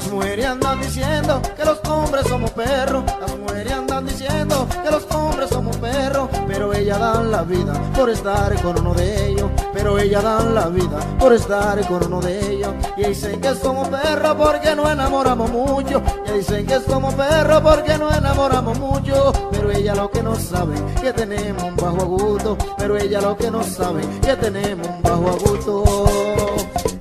[0.04, 3.04] Las mujeres andan diciendo que los hombres somos perros.
[3.22, 6.28] Las mujeres andan diciendo que los hombres somos perros.
[6.46, 9.50] Pero ellas dan la vida por estar con uno de ellos.
[9.72, 12.74] Pero ellas dan la vida por estar con uno de ellos.
[12.98, 16.02] Y dicen que somos perros porque no enamoramos mucho.
[16.28, 19.32] Y dicen que somos perros porque no enamoramos mucho.
[19.52, 22.58] Pero ella lo que no sabe que tenemos un bajo agudo.
[22.76, 26.04] Pero ella lo que no sabe que tenemos un bajo agudo.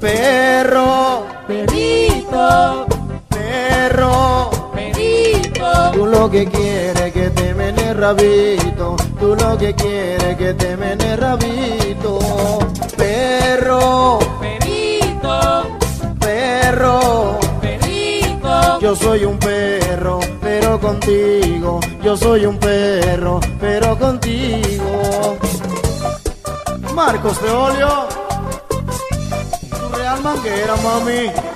[0.04, 2.86] Perro, perito,
[6.13, 8.95] lo que quieres que te mene rabito.
[9.19, 12.19] Tú lo que quieres que te mene rabito.
[12.95, 15.78] Perro, perito,
[16.19, 18.80] perro, perito.
[18.80, 21.80] Yo soy un perro, pero contigo.
[22.04, 25.38] Yo soy un perro, pero contigo.
[26.93, 28.08] Marcos Teolio.
[29.69, 31.53] Tu real manguera, mami.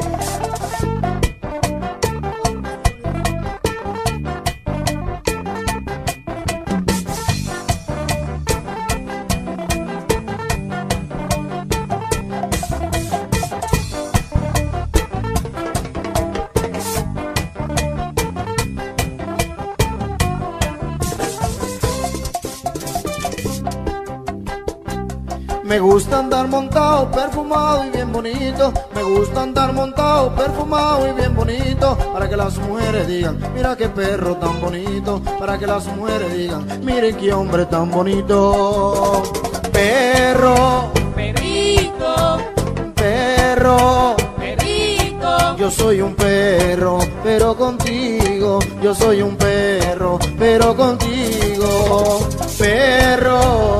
[25.68, 28.72] Me gusta andar montado, perfumado y bien bonito.
[28.96, 31.98] Me gusta andar montado, perfumado y bien bonito.
[32.14, 35.22] Para que las mujeres digan, mira qué perro tan bonito.
[35.38, 39.24] Para que las mujeres digan, mire qué hombre tan bonito.
[39.74, 42.38] Perro, perito,
[42.96, 45.58] perro, perito.
[45.58, 48.60] Yo soy un perro, pero contigo.
[48.82, 52.20] Yo soy un perro, pero contigo.
[52.58, 53.80] Perro,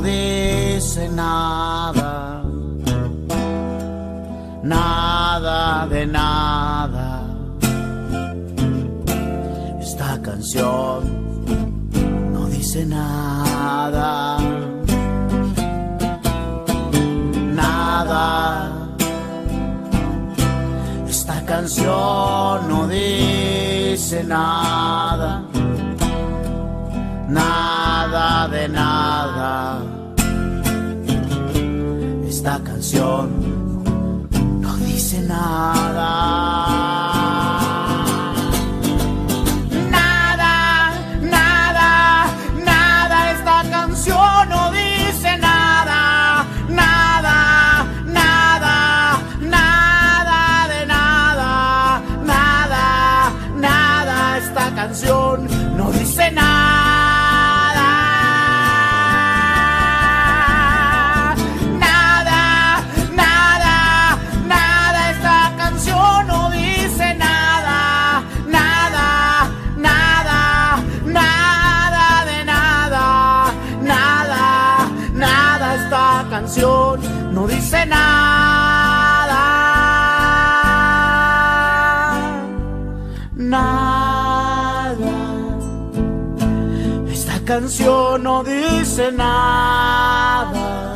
[0.00, 2.42] No dice nada.
[4.62, 7.22] Nada de nada.
[9.80, 11.00] Esta canción
[12.32, 14.38] no dice nada.
[17.62, 18.96] Nada.
[21.08, 24.69] Esta canción no dice nada,
[35.40, 35.79] dice
[88.22, 90.94] no dice nada.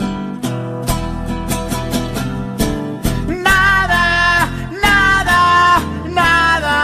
[3.27, 4.49] Nada,
[4.83, 5.81] nada,
[6.21, 6.79] nada.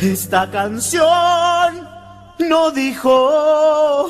[0.00, 1.88] Esta canción
[2.38, 4.08] no dijo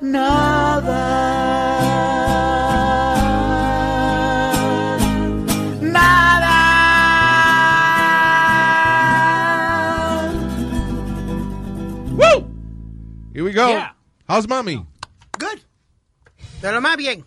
[0.00, 1.53] nada.
[14.34, 14.84] How's mommy?
[15.38, 15.60] Good.
[16.60, 17.24] De lo más bien.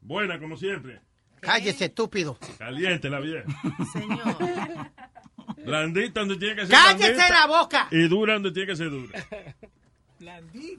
[0.00, 1.02] Buena, como siempre.
[1.38, 2.38] Cállese, estúpido.
[2.56, 3.44] Caliente la vieja.
[5.66, 7.28] Blandita donde tiene que ser ¡Cállese blandita.
[7.28, 7.88] la boca!
[7.90, 9.22] Y dura donde tiene que ser dura.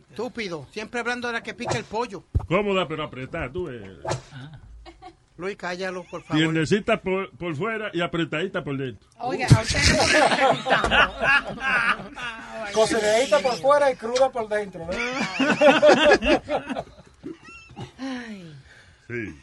[0.09, 0.65] Estúpido.
[0.71, 2.23] Siempre hablando de la que pica el pollo.
[2.47, 3.69] Cómoda, pero apretada, tú.
[3.69, 3.99] Eh.
[5.39, 6.43] Luis, cállalo, por favor.
[6.43, 9.07] Tiendecita por, por fuera y apretadita por dentro.
[9.19, 10.05] Oiga, a usted no
[12.67, 12.73] le.
[12.73, 14.85] Cocinadita por fuera y cruda por dentro.
[14.85, 14.91] ¿no?
[19.07, 19.39] Sí.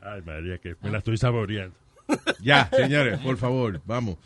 [0.00, 1.76] Ay, María, que me la estoy saboreando.
[2.40, 4.16] Ya, señores, por favor, vamos.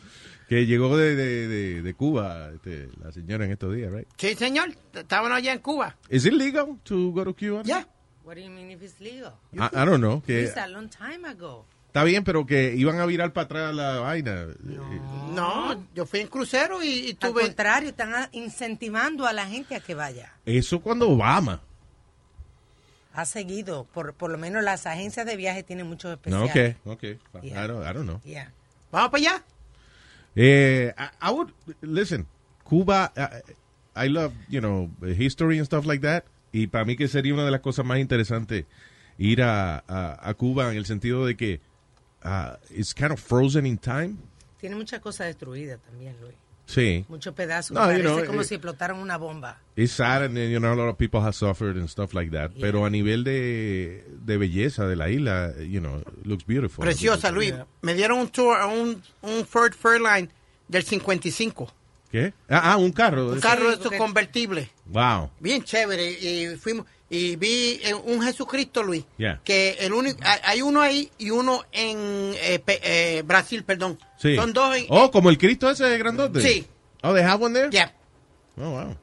[0.48, 4.08] Que llegó de, de, de, de Cuba este, la señora en estos días, right?
[4.16, 4.70] Sí, señor.
[4.94, 5.96] Estaban allá en Cuba.
[6.08, 7.62] Is it legal to go to Cuba?
[7.64, 7.86] Yeah.
[8.24, 9.32] What do you mean if it's legal?
[9.52, 10.22] I, I don't know.
[10.22, 11.66] Que, It's a long time ago.
[11.88, 14.46] está bien, pero que iban a virar para atrás la vaina.
[15.34, 17.42] No, yo fui en crucero y, y Al tuve...
[17.42, 20.32] contrario, están incentivando a la gente a que vaya.
[20.46, 21.60] Eso cuando Obama.
[23.14, 26.76] Ha seguido, por, por lo menos las agencias de viaje tienen muchos No, especiales.
[26.84, 26.94] ok,
[27.34, 27.42] ok.
[27.42, 27.64] Yeah.
[27.64, 28.20] I, don't, I don't know.
[28.24, 28.52] Yeah.
[28.92, 29.44] ¿Vamos para allá?
[30.40, 32.28] Eh, I, I would, listen,
[32.64, 36.26] Cuba, I, I love, you know, history and stuff like that.
[36.52, 38.66] Y para mí que sería una de las cosas más interesantes
[39.18, 41.60] ir a, a, a Cuba en el sentido de que
[42.24, 44.16] uh, it's kind of frozen in time.
[44.60, 46.36] Tiene muchas cosas destruidas también, Luis.
[46.68, 47.06] Sí.
[47.08, 47.72] Muchos pedazos.
[47.72, 49.58] No, Parece you know, como eh, si explotaron una bomba.
[49.74, 52.50] It's sad and you know a lot of people have suffered and stuff like that.
[52.60, 56.84] Pero a nivel de, de belleza de la isla, you know, it looks beautiful.
[56.84, 57.54] Preciosa, Luis.
[57.80, 60.28] Me dieron un tour a un, un Ford Fairline
[60.68, 61.72] del 55.
[62.12, 62.34] ¿Qué?
[62.50, 63.32] Ah, ah, un carro.
[63.32, 64.68] Un carro de estos convertibles.
[64.86, 65.30] Wow.
[65.40, 66.10] Bien chévere.
[66.10, 69.04] Y fuimos y vi un Jesucristo, Luis.
[69.16, 69.40] Yeah.
[69.44, 71.96] Que el único, hay, uno ahí y uno en
[72.42, 73.98] eh, pe- eh, Brasil, perdón.
[74.18, 74.36] Sí.
[74.36, 76.40] Son dos en, Oh, como el Cristo ese grandote.
[76.40, 76.66] Sí.
[77.02, 77.70] Oh, they have one there?
[77.70, 77.92] Yeah.
[78.56, 78.96] Oh, wow.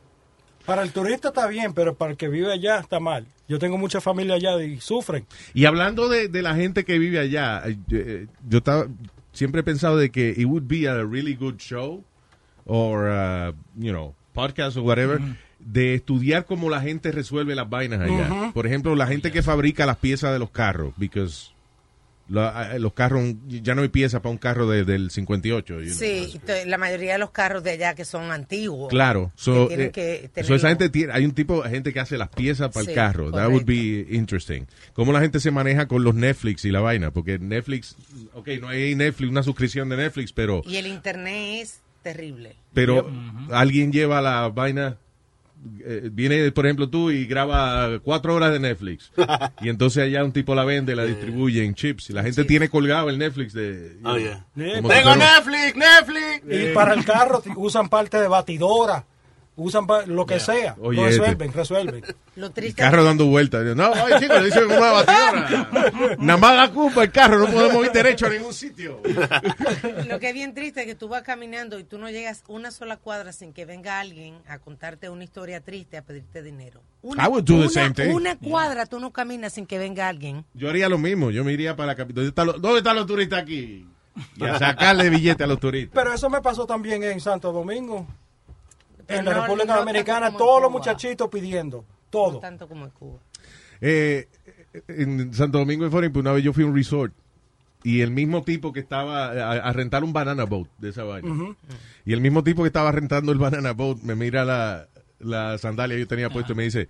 [0.66, 3.26] Para el turista está bien, pero para el que vive allá está mal.
[3.48, 5.26] Yo tengo mucha familia allá y sufren.
[5.54, 8.88] Y hablando de, de la gente que vive allá, eh, yo, eh, yo estaba,
[9.32, 12.04] siempre he pensado de que it would be a really good show
[12.66, 15.20] or, uh, you know, podcast or whatever,
[15.66, 18.52] de estudiar cómo la gente resuelve las vainas allá.
[18.54, 21.50] Por ejemplo, la gente que fabrica las piezas de los carros, because
[22.28, 25.80] la- los carros, ya no hay pieza para un carro de- del 58.
[25.82, 25.96] you know.
[25.96, 28.90] Sí, la mayoría de los carros de allá que son antiguos.
[28.90, 32.00] Claro, so, eh, que tener so esa gente tiene, hay un tipo de gente que
[32.00, 33.32] hace las piezas para Sí, el carro.
[33.32, 34.66] That would be interesting.
[34.94, 37.96] Cómo la gente se maneja con los Netflix y la vaina, porque Netflix,
[38.34, 42.56] ok, no hay Netflix, una suscripción de Netflix, pero Y el internet es terrible.
[42.74, 43.08] pero
[43.52, 44.98] alguien lleva la vaina,
[45.86, 49.12] eh, viene por ejemplo tú y graba cuatro horas de Netflix.
[49.62, 52.10] Y entonces allá un tipo la vende, la distribuye en chips.
[52.10, 53.98] Y la gente tiene colgado el Netflix de...
[54.04, 54.46] Oh, yeah.
[54.82, 56.44] Fuera- Netflix, Netflix.
[56.50, 59.06] Y para el carro usan parte de batidora,
[59.58, 60.76] usan lo que sea.
[60.80, 61.20] Oye, Lo este.
[61.22, 62.04] resuelven, resuelven.
[62.36, 63.64] Lo El triste carro dando vueltas.
[63.76, 66.16] No, ay, chicos, le dicen una batidora.
[66.20, 69.00] Nada más da culpa el carro, no podemos ir derecho a ningún sitio.
[70.08, 72.72] Lo que es bien triste es que tú vas caminando y tú no llegas una
[72.72, 76.82] sola cuadra sin que venga alguien a contarte una historia triste, a pedirte dinero.
[77.02, 78.14] Una, I would do the una- same thing.
[78.14, 80.44] Una cuadra tú no caminas sin que venga alguien.
[80.54, 82.16] Yo haría lo mismo, yo me iría para la capital.
[82.16, 83.88] ¿Dónde están los, dónde están los turistas aquí?
[84.38, 85.92] Y a sacarle billete a los turistas.
[85.94, 88.08] Pero eso me pasó también en Santo Domingo.
[89.08, 91.78] En la no- República no Dominicana, todos los muchachitos pidiendo.
[91.80, 92.40] No Todo.
[92.40, 93.20] tanto como en Cuba.
[93.82, 94.28] Eh,
[94.88, 97.14] en Santo Domingo de Foreign, una vez yo fui a un resort
[97.84, 101.56] y el mismo tipo que estaba a, a rentar un banana boat de esa vaina.
[102.06, 104.88] Y el mismo tipo que estaba rentando el banana boat me mira la,
[105.20, 106.88] la sandalia que yo tenía puesto y me dice,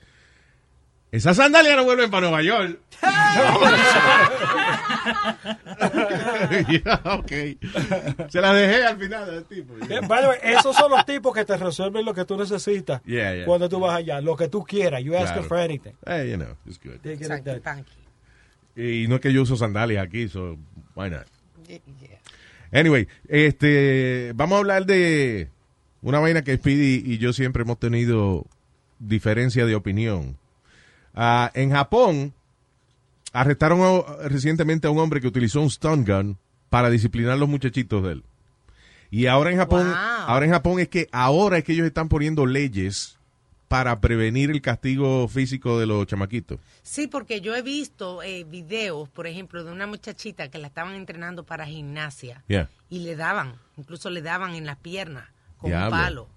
[1.16, 2.80] esas sandalias no vuelven para Nueva York.
[6.70, 7.32] Ya, ok.
[8.30, 9.74] Se las dejé al final al tipo.
[9.90, 13.02] Eh, by the way, esos son los tipos que te resuelven lo que tú necesitas
[13.06, 13.46] Yeah, yeah.
[13.46, 14.22] cuando tú vas allá.
[14.22, 15.04] Lo que tú quieras.
[15.04, 15.44] You ask Claro.
[15.48, 15.94] for anything.
[16.06, 17.00] Eh, you know, it's good.
[17.02, 17.86] They get it done.
[18.76, 20.58] Y no es que yo uso sandalias aquí, so
[20.96, 21.26] why not?
[22.72, 25.50] Anyway, este, vamos a hablar de
[26.02, 28.46] una vaina que Speedy y yo siempre hemos tenido
[29.00, 30.38] diferencia de opinión.
[31.16, 32.34] Ah, en Japón,
[33.34, 36.38] arrestaron a- recientemente a un hombre que utilizó un stun gun
[36.70, 38.24] para disciplinar a los muchachitos de él.
[39.12, 39.96] Y ahora en Japón, Wow.
[39.96, 43.18] ahora en Japón es que ahora es que ellos están poniendo leyes
[43.68, 46.60] para prevenir el castigo físico de los chamaquitos.
[46.84, 50.94] Sí, porque yo he visto eh, videos, por ejemplo, de una muchachita que la estaban
[50.96, 52.70] entrenando para gimnasia Yeah.
[52.90, 55.26] y le daban, incluso le daban en las piernas
[55.58, 55.86] con Diablo.
[55.86, 56.28] un palo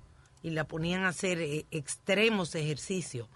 [0.42, 3.28] y la ponían a hacer eh, extremos ejercicios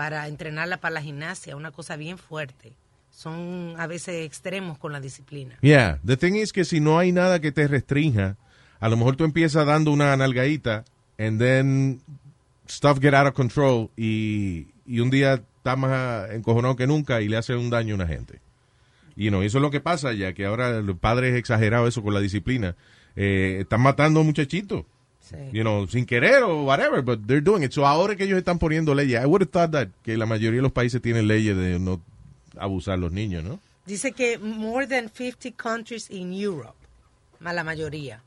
[0.00, 2.72] para entrenarla para la gimnasia, una cosa bien fuerte.
[3.10, 5.58] Son a veces extremos con la disciplina.
[5.60, 8.38] Yeah, the thing is que si no hay nada que te restrinja,
[8.80, 10.86] a lo mejor tú empiezas dando una nalgadita
[11.18, 12.00] and then
[12.66, 17.28] stuff get out of control y, y un día estás más encojonado que nunca y
[17.28, 18.40] le hace un daño a una gente.
[19.16, 22.14] Y no, eso es lo que pasa ya que ahora los padres exagerados eso con
[22.14, 22.74] la disciplina.
[23.16, 24.86] Eh, están matando a muchachitos.
[25.52, 27.72] You know, sin querer o whatever, but they're doing it.
[27.72, 30.58] So ahora que ellos están poniendo leyes, I would have thought that que la mayoría
[30.58, 32.00] de los países tienen leyes de no
[32.58, 33.60] abusar a los niños, ¿no?
[33.86, 36.76] Dice que more than 50 countries in Europe,
[37.44, 38.22] a la mayoría,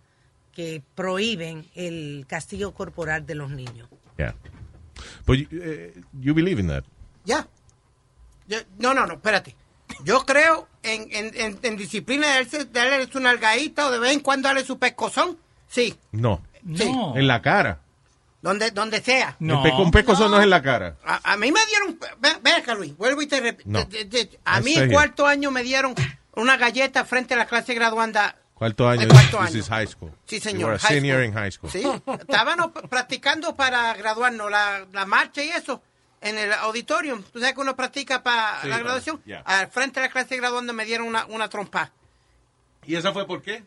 [0.54, 3.88] que prohíben el castigo corporal de los niños.
[4.18, 4.36] Yeah.
[5.26, 6.84] But you, eh, you believe in that?
[7.26, 7.48] Ya.
[8.48, 9.56] Yo- no, no, no, espérate.
[10.06, 14.12] Yo creo en, en, en, en disciplina de darle, darle su nalgadita o de vez
[14.14, 15.38] en cuando darle su pescozón.
[15.68, 16.42] Sí, No.
[16.76, 16.92] Sí.
[17.16, 17.80] En la cara.
[18.42, 19.36] donde, donde sea.
[19.40, 20.38] Un pescozón no.
[20.38, 20.96] es en la cara.
[21.06, 22.00] A, a mí me dieron.
[22.20, 23.70] Ven, ven acá, Luis, vuelvo y te repito.
[23.70, 23.88] No.
[24.46, 25.96] A mí en cuarto año me dieron
[26.36, 28.36] una galleta frente a la clase graduanda.
[28.54, 29.02] Cuarto año.
[29.02, 29.58] El cuarto This año.
[29.60, 30.12] is high school.
[30.26, 30.64] Sí, You señor.
[30.72, 31.26] were a high senior school.
[31.28, 31.72] in high school.
[31.72, 31.84] Sí,
[32.22, 35.82] estábamos practicando para graduarnos, la, la marcha y eso,
[36.22, 37.24] en el auditorium.
[37.24, 39.22] Tú sabes que uno practica para Sí, la para- graduación.
[39.46, 41.92] Al frente de la clase graduanda me dieron una, una trompa.
[42.86, 43.64] ¿Y esa fue por qué?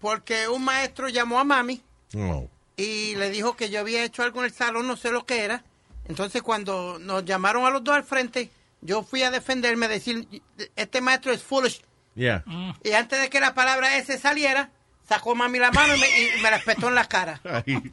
[0.00, 2.48] Porque un maestro llamó a mami No.
[2.76, 5.44] y le dijo que yo había hecho algo en el salón, no sé lo que
[5.44, 5.62] era.
[6.08, 10.26] Entonces cuando nos llamaron a los dos al frente, yo fui a defenderme, decir,
[10.76, 11.82] este maestro es foolish.
[12.14, 12.44] Yeah.
[12.82, 14.70] Y antes de que la palabra ese saliera,
[15.08, 17.40] sacó mami la mano y me, y me la espetó en la cara.
[17.66, 17.92] Ay.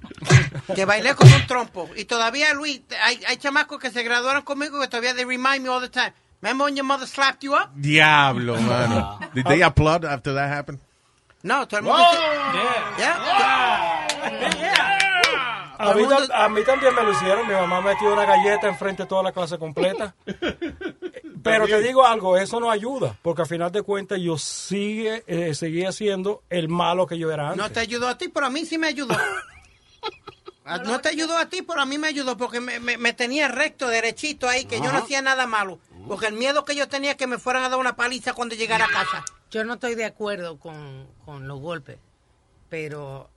[0.73, 1.89] Que bailé como un trompo.
[1.95, 5.69] Y todavía, Luis, hay, hay chamacos que se graduaron conmigo que todavía they remind me
[5.69, 6.13] all the time.
[6.41, 7.69] Remember when your mother slapped you up?
[7.75, 9.19] Diablo, mano.
[9.33, 10.79] Did they applaud after that happened?
[11.43, 12.03] No, todo el mundo...
[12.11, 13.84] se- Yeah.
[15.77, 17.47] A mí, tam- a mí también me lo hicieron.
[17.47, 20.15] Mi mamá metió una galleta enfrente de toda la clase completa.
[21.43, 23.17] Pero te digo algo, eso no ayuda.
[23.21, 27.49] Porque al final de cuentas yo sigue, eh, seguía siendo el malo que yo era
[27.49, 27.57] antes.
[27.63, 29.15] No te ayudó a ti, pero a mí sí me ayudó.
[30.67, 33.13] Ah, No te ayudó a ti, pero a mí me ayudó porque me, me- me
[33.13, 35.77] tenía recto, derechito ahí, que yo no hacía nada malo.
[36.07, 38.55] Porque el miedo que yo tenía es que me fueran a dar una paliza cuando
[38.55, 39.23] llegara a casa.
[39.51, 41.99] Yo no estoy de acuerdo con, con los golpes,
[42.67, 43.29] pero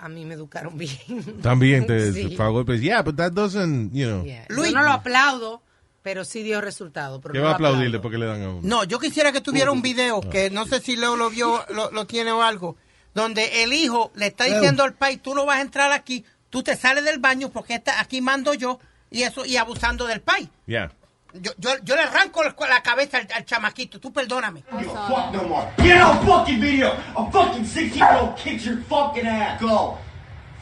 [0.00, 0.96] A mí me educaron bien.
[1.42, 2.36] También te Sí.
[2.36, 2.80] golpes.
[2.80, 4.24] Yeah, but that doesn't, you know.
[4.24, 4.46] Yeah.
[4.48, 5.62] Yo no lo aplaudo,
[6.02, 7.20] pero sí dio resultado.
[7.20, 8.60] Pero ¿Qué no va a aplaudirle porque le dan a uno?
[8.62, 11.90] No, yo quisiera que tuviera un video, que no sé si Leo lo vio, lo,
[11.90, 12.76] lo tiene o algo,
[13.14, 16.62] donde el hijo le está diciendo al país, tú no vas a entrar aquí, tú
[16.62, 18.78] te sales del baño porque esta- aquí mando yo,
[19.10, 20.48] y eso, y abusando del país.
[20.66, 20.92] Yeah.
[21.34, 24.62] Yo, yo, yo le arranco la, la cabeza al, al chamaquito, tú perdóname.
[24.70, 25.70] Fuck no more.
[25.78, 26.96] Get out fucking video.
[27.16, 29.60] A fucking 16 year old kicks your fucking ass.
[29.60, 29.98] Go.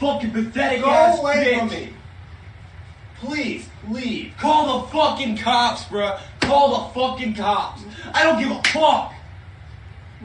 [0.00, 1.58] Fucking pathetic Go ass away bitch.
[1.60, 1.92] from me.
[3.20, 4.34] Please, leave.
[4.38, 6.18] Call the fucking cops, bruh.
[6.40, 7.82] Call the fucking cops.
[8.12, 9.12] I don't give a fuck.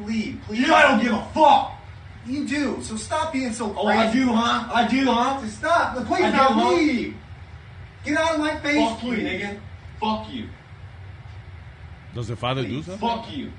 [0.05, 0.59] Leave, please.
[0.61, 1.73] You know I don't give a fuck.
[2.25, 3.99] You do, so stop being so Oh, crazy.
[3.99, 4.69] I do, huh?
[4.73, 5.39] I do, huh?
[5.41, 5.95] Just stop.
[6.05, 6.69] Please, I do, now huh?
[6.73, 7.15] leave.
[8.03, 9.23] Get out of my face, Fuck you, please.
[9.23, 9.57] nigga.
[10.01, 10.49] Fuck you.
[12.13, 12.97] Does the father do so?
[12.97, 13.51] Fuck you.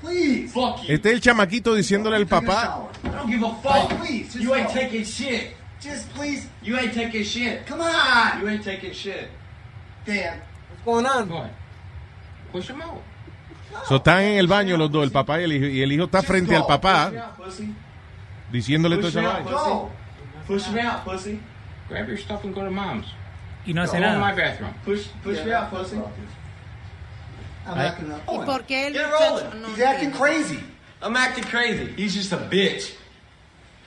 [0.00, 0.52] Please.
[0.52, 0.94] Fuck you.
[0.94, 2.90] Este es el chamaquito diciéndole al papá.
[3.04, 3.88] I don't give a fuck.
[4.00, 4.74] Please, just you ain't go.
[4.74, 5.54] taking shit.
[5.80, 6.48] Just please.
[6.62, 7.64] You ain't taking shit.
[7.66, 8.40] Come on.
[8.40, 9.28] You ain't taking shit.
[10.04, 10.40] Dan.
[10.68, 11.28] What's going on?
[11.30, 11.50] What?
[12.52, 13.00] Push him out.
[13.88, 16.04] So, están en el baño los dos, el papá y el hijo, y el hijo
[16.04, 17.34] está frente al papá
[18.52, 19.90] diciéndole todo eso.
[20.46, 21.40] Push me out, pussy.
[21.88, 23.06] Grab your stuff and go to mom's.
[23.66, 24.18] Y no hace nada.
[24.18, 24.74] my bathroom.
[24.84, 25.96] Push, push me out, pussy.
[27.66, 28.20] I'm acting up.
[28.28, 29.62] ¿Y por qué el Get muchacho rolling.
[29.62, 30.18] no He's acting entiende?
[30.18, 30.60] crazy.
[31.02, 31.94] I'm acting crazy.
[31.96, 32.92] He's just a bitch.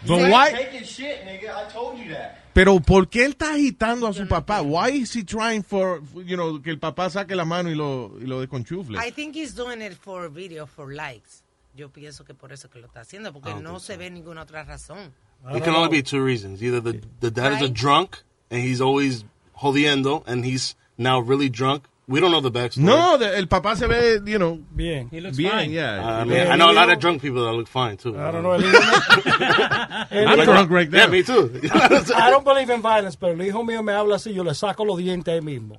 [0.05, 1.55] But You why- taking shit, nigga.
[1.55, 2.39] I told you that.
[2.53, 4.61] Pero ¿por qué él está agitando a su papá?
[4.63, 8.13] Why is he trying for, you know, que el papá saque la mano y lo,
[8.19, 8.97] y lo desconchufle?
[8.97, 11.43] I think he's doing it for video, for likes.
[11.75, 14.63] Yo pienso que por eso que lo está haciendo, porque no se ve ninguna otra
[14.63, 15.11] razón.
[15.53, 16.63] It can only be two reasons.
[16.63, 17.73] Either the, the dad is a Right.
[17.75, 18.17] drunk
[18.49, 19.23] and he's always
[19.62, 21.84] jodiendo and he's now really drunk.
[22.10, 22.84] We don't know the backstory.
[22.86, 25.10] No, de- el papá se ve, you know, Bien.
[25.12, 25.72] He looks bien, fine.
[25.72, 25.99] yeah.
[26.01, 28.18] Uh, I mean, I know a lot of drunk people that look fine too.
[28.18, 28.53] I don't know.
[28.53, 28.78] El hijo
[30.12, 31.12] I'm hijo- drunk right Yeah, now.
[31.12, 31.60] me too.
[32.16, 34.86] I don't believe in violence, pero el hijo mío me habla así, yo le saco
[34.86, 35.78] los dientes ahí mismo.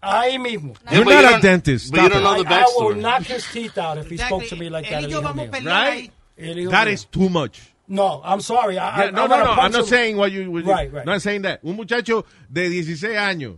[0.00, 0.74] Ahí mismo.
[0.90, 1.90] You're but you not a dentist.
[1.90, 2.48] but you Stop don't know it.
[2.48, 5.02] the I, I will knock his teeth out if he spoke to me like that.
[5.02, 5.52] Él y el yo hijo vamos mío.
[5.66, 5.66] Right?
[5.66, 6.10] ahí.
[6.38, 6.92] El hijo That mío.
[6.94, 7.60] is too much.
[7.88, 8.76] No, I'm sorry.
[8.78, 9.52] I, Yeah, I, no, I'm no, no.
[9.54, 10.50] I'm not saying what you.
[10.50, 11.06] what you- Right, right.
[11.06, 11.60] Not saying that.
[11.62, 13.56] Un muchacho de 16 años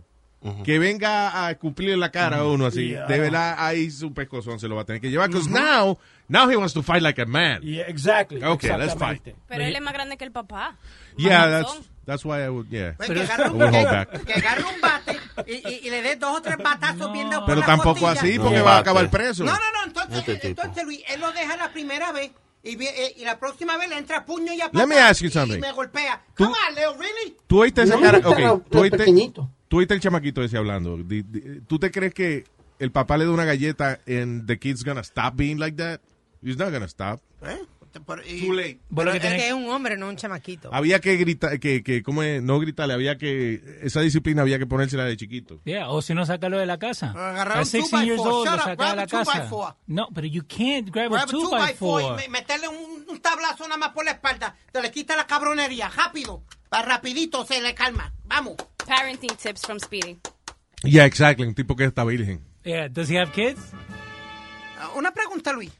[0.63, 3.05] que venga a cumplir la cara a uno así, Yeah.
[3.05, 5.29] de verdad ahí su pescozón se lo va a tener que llevar.
[5.29, 7.61] Because now, now he wants to fight like a man.
[7.61, 8.43] Yeah, exactly.
[8.43, 9.35] Okay, let's exactamente.
[9.47, 10.77] Pero él es más grande que el papá.
[11.17, 12.67] Yeah, that's that's why I would.
[12.71, 12.93] Yeah.
[12.97, 14.25] Pues que, agarre I un, would hold que- back.
[14.25, 17.43] que agarre un bate y, y- y le dé dos o tres batazos bien dados
[17.45, 18.11] por Pero la tampoco costilla.
[18.21, 19.43] así, No, porque va a acabar preso.
[19.43, 22.31] No, no, no, entonces, Este entonces Luis, él lo deja la primera vez
[22.63, 25.21] y, eh, y la próxima vez le entra a puño y a Let me ask
[25.21, 25.57] you y- something.
[25.57, 26.23] Y me golpea.
[26.35, 27.35] Tú- Come on, Leo, really?
[27.47, 28.17] ¿Tú oíste ese No, cara?
[28.19, 29.31] pero Ok, los- tú oíste,
[29.67, 30.97] tú oíste el chamaquito ese hablando.
[31.67, 32.43] ¿Tú te crees que
[32.79, 36.01] el papá le da una galleta and the kid's gonna stop being like that?
[36.43, 37.21] He's not gonna stop.
[37.43, 37.59] ¿Eh?
[37.99, 38.79] Por- y- Too late.
[38.89, 40.69] Vos lo que Es que tenés- es un hombre, no un chamaquito.
[40.73, 42.41] Había que gritar, que, que, ¿cómo es?
[42.41, 45.59] No gritarle, había que, esa disciplina había que ponérsela de chiquito.
[45.65, 47.09] Yeah, o si no, sácalo de la casa.
[47.11, 49.07] Agarrar At un 16 two by years old, Shut lo up, saca grab de la
[49.07, 49.75] casa.
[49.87, 52.29] No, pero you can't grab, a Grab a 2 two by by four 4 y
[52.29, 54.55] me- meterle un, un tablazo nada más por la espalda.
[54.71, 56.43] Se le quita la cabronería, rápido.
[56.73, 58.13] Va rapidito, se le calma.
[58.23, 58.55] Vamos.
[58.87, 60.17] Parenting tips from Speedy.
[60.83, 61.45] Yeah, exactly.
[61.45, 62.41] Un tipo que está virgen.
[62.63, 63.59] Yeah, does he have kids?
[64.79, 65.71] Ah, Una pregunta, Luis.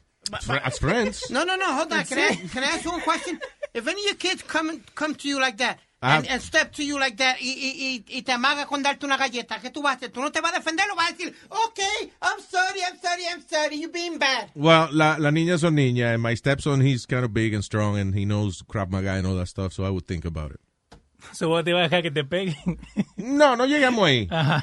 [0.42, 1.24] Fr- As friends.
[1.30, 2.04] No, no, no, hold on.
[2.04, 3.38] Can I, can I ask you one question?
[3.74, 6.16] If any of your kids come, come to you like that, Ah.
[6.18, 9.04] and, and step to you like that, y, y, y, y te amaga con darte
[9.06, 10.10] una galleta, ¿qué tú vas a hacer?
[10.12, 13.22] ¿Tú no te vas a defender o vas a decir, okay, I'm sorry, I'm sorry,
[13.32, 14.50] I'm sorry, you're being bad?
[14.56, 17.96] Well, la, las niñas son niñas, and my stepson, he's kind of big and strong,
[17.98, 20.60] and he knows Krav Maga and all that stuff, so I would think about it.
[21.34, 22.78] So vos te vas a dejar que te peguen.
[23.16, 24.28] No, no llegamos ahí.
[24.28, 24.60] Ajá.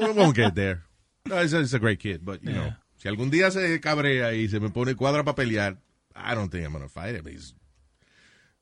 [0.00, 0.82] We won't get there.
[1.26, 4.34] No, he's, a, he's a great kid, but, you know, si algún día se cabrea
[4.34, 5.78] y se me pone cuadra para pelear,
[6.14, 7.26] I don't think I'm going to fight him.
[7.26, 7.54] He's,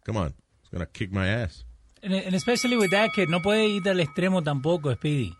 [0.04, 0.32] come on,
[0.62, 1.64] he's going to kick my ass.
[2.04, 5.34] And, and especially with that kid, no puede ir al extremo tampoco, Speedy.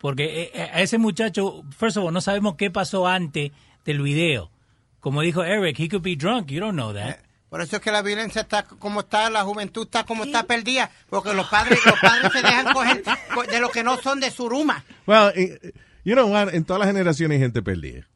[0.00, 3.52] Porque eh, a ese muchacho, first of all, no sabemos qué pasó antes
[3.84, 4.50] del video.
[4.98, 6.50] Como dijo Eric, he could be drunk.
[6.50, 7.20] You don't know that.
[7.48, 10.90] Por eso es que la violencia está como está, la juventud está como está perdida,
[11.08, 13.04] porque los padres, los padres se dejan coger
[13.48, 14.84] de lo que no son de suruma.
[15.06, 15.72] Well, eh,
[16.02, 16.52] you know what?
[16.52, 18.08] En todas las generaciones hay gente perdida.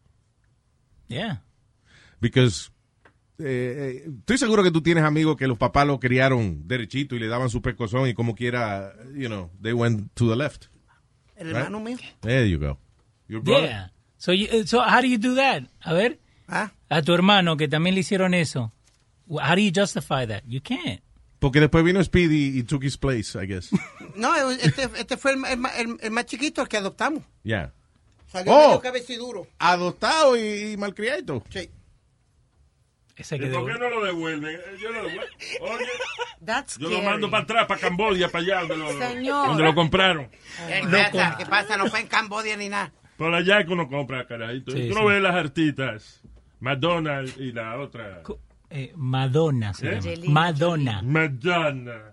[1.09, 1.43] Yeah.
[2.21, 2.71] Because
[3.39, 7.19] eh, eh, estoy seguro que tú tienes amigos que los papás lo criaron derechito y
[7.19, 10.67] le daban su pescozón y como quiera, you know, they went to the left.
[11.37, 11.57] El Right?
[11.57, 11.99] hermano mío.
[12.21, 12.79] There you go.
[13.29, 13.69] Your brother.
[13.69, 13.93] Yeah.
[14.17, 15.65] So, you- eh, so how do you do that?
[15.83, 16.19] A ver.
[16.49, 16.73] Ah.
[16.89, 18.73] A tu hermano que también le hicieron eso.
[19.29, 20.45] How do you justify that?
[20.47, 21.03] You can't.
[21.39, 23.71] Porque después vino Speedy y took his place, I guess.
[24.17, 27.23] No, este, este fue el, el ma- el- el más chiquito, el que adoptamos.
[27.43, 27.75] Yeah.
[28.39, 28.67] Salió Oh.
[28.69, 29.47] medio cabeciduro.
[29.59, 31.43] Adoptado y, y malcriado.
[31.51, 31.71] Sí.
[33.17, 34.57] Ese ¿Y que por qué no lo devuelven?
[34.57, 35.23] Eh, Yo lo devuelvo.
[35.63, 35.85] Oye,
[36.45, 37.07] That's yo lo scary.
[37.11, 39.47] mando para atrás, para Cambodia, para allá, donde lo, Señor.
[39.49, 40.29] donde lo compraron.
[40.69, 41.35] ¿Qué pasa?
[41.39, 41.77] ¿Qué pasa?
[41.79, 42.93] No fue en Cambodia ni nada.
[43.17, 44.71] Por allá es que uno compra, carajito.
[44.73, 45.01] Sí, Tú sí.
[45.01, 46.21] no ves las artistas.
[46.61, 48.23] Madonna y la otra.
[48.69, 50.01] Eh, Madonna se ¿Eh?
[50.01, 50.33] llama.
[50.51, 51.01] Madonna.
[51.03, 52.13] Madonna.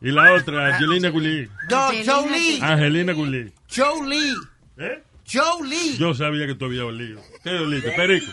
[0.00, 1.48] Y la otra, Angelina Jolie.
[1.70, 1.88] No.
[2.66, 3.52] Angelina Jolie.
[4.78, 5.02] ¿Eh?
[5.26, 5.96] Joe Lee.
[5.96, 7.20] Yo sabía que tú habías olido.
[7.42, 7.90] ¿Qué oliste?
[7.92, 8.30] Perico.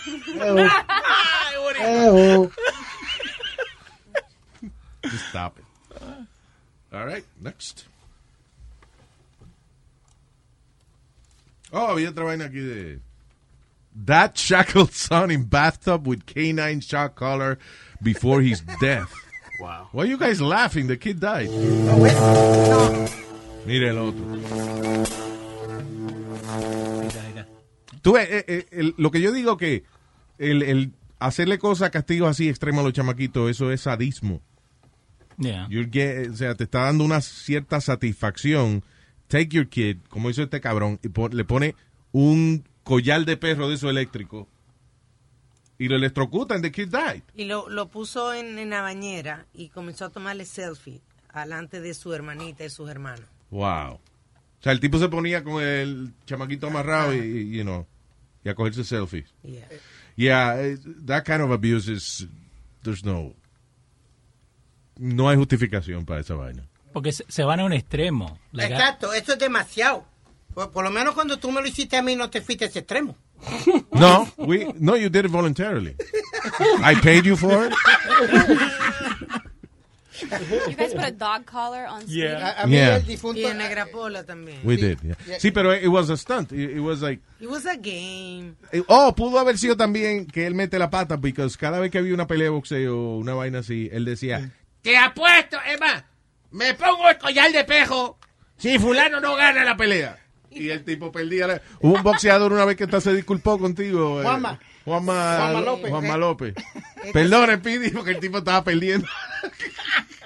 [5.04, 5.66] Just stop it.
[6.94, 7.86] All right, next.
[11.72, 13.00] Oh, había otra vaina aquí de.
[14.06, 17.58] That shackled son in bathtub with canine shock collar
[18.02, 19.14] before his death.
[19.60, 19.88] Wow.
[19.92, 20.88] Why are you guys laughing?
[20.88, 21.50] The kid died.
[23.66, 25.41] Mire el otro.
[28.02, 29.84] Tú, ves, eh, eh, el- lo que yo digo que
[30.38, 34.42] el, el hacerle cosas, castigos así extremos a los chamaquitos, eso es sadismo.
[35.38, 35.68] Yeah.
[35.70, 38.84] You're get- o sea, te está dando una cierta satisfacción.
[39.28, 41.76] Take your kid, como hizo este cabrón, y pon- le pone
[42.12, 44.48] un collar de perro de eso eléctrico
[45.78, 47.24] y lo electrocuta and the kid died.
[47.36, 51.94] Y lo, lo puso en, en la bañera y comenzó a tomarle selfie alante de
[51.94, 53.26] su hermanita y sus hermanos.
[53.52, 54.00] Wow.
[54.62, 57.88] O sea, el tipo se ponía con el chamaquito amarrado y, you know,
[58.46, 59.26] y a cogerse selfies.
[59.42, 59.68] Yeah.
[60.16, 62.28] Yeah, eh, that kind of abuse is,
[62.84, 63.34] there's no,
[65.00, 66.68] no hay justificación para esa vaina.
[66.94, 68.38] Porque se, van a un extremo.
[68.52, 70.06] Like, Exacto, eso es demasiado.
[70.54, 72.68] Por, por lo menos cuando tú me lo hiciste a mí no te fuiste a
[72.68, 73.16] ese extremo.
[73.94, 75.96] No, we, no, you did it voluntarily.
[76.84, 77.74] I paid you for it.
[80.70, 82.28] You guys put a dog collar on Speedy?
[82.28, 82.96] A, a mí Yeah.
[82.98, 83.40] el difunto...
[83.40, 84.60] Y en Negra Pola también.
[84.64, 84.98] We did.
[85.02, 85.40] yeah.
[85.40, 86.52] Sí, pero it was a stunt.
[86.52, 88.56] It, it was like, It was a game.
[88.72, 91.98] eh, oh, pudo haber sido también que él mete la pata, porque cada vez que
[91.98, 94.52] había una pelea de boxeo o una vaina así, él decía,
[94.82, 96.06] Te apuesto, Emma,
[96.52, 98.18] me pongo el collar de pejo.
[98.58, 100.18] si fulano no gana la pelea.
[100.54, 101.48] Y el tipo perdía.
[101.48, 104.20] la- Hubo un boxeador una vez que hasta se disculpó contigo.
[104.20, 104.60] eh, Juanma.
[104.84, 105.90] Juanma, Juanma López.
[105.92, 106.54] Juanma López.
[107.14, 109.08] Perdón, Speedy, porque el tipo estaba perdiendo.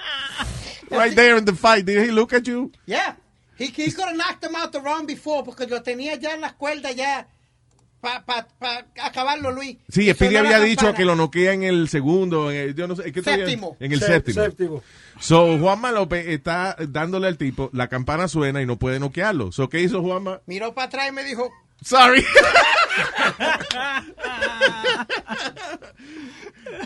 [0.98, 1.86] right there in the fight.
[1.86, 2.72] Did he look at you?
[2.86, 3.16] Yeah.
[3.58, 6.42] He, he could have knocked him out the round before porque lo tenía ya en
[6.42, 7.28] las cuerdas ya
[8.02, 9.78] para pa, pa acabarlo, Luis.
[9.90, 10.98] Sí, Speedy había dicho campana.
[10.98, 13.78] que lo noquea en el segundo, en el, yo no sé, ¿qué todavía- Séptimo.
[13.80, 14.44] En el Sé- séptimo.
[14.44, 14.84] séptimo.
[15.20, 19.52] So, Juanma López está dándole al tipo, la campana suena y no puede noquearlo.
[19.52, 20.42] So, ¿qué hizo Juanma?
[20.46, 21.50] Miró para atrás y me dijo,
[21.86, 22.26] Sorry.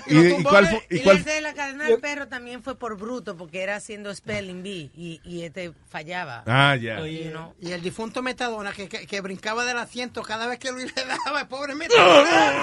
[0.07, 0.87] Y, ¿Y, cuál de- fue?
[0.89, 3.75] y y cuál ese de la cadena del perro también fue por bruto, porque era
[3.77, 6.43] haciendo spelling bee y, y este fallaba.
[6.47, 6.99] Ah, ya.
[7.07, 7.53] You know.
[7.61, 11.05] y el difunto Metadona que, que, que brincaba del asiento cada vez que Luis le
[11.05, 12.53] daba, el pobre Metadona.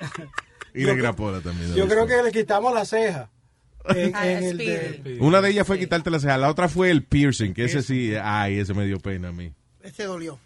[0.72, 1.74] Y de grapola también.
[1.74, 3.28] Yo creo que le quitamos la ceja.
[3.88, 4.98] En, Ah, en el Speedy.
[5.16, 7.82] de, Una de ellas fue quitarte la ceja, la otra fue el piercing, que ese
[7.82, 9.52] sí, ay, ese me dio pena a mí.
[9.82, 10.38] Ese dolió.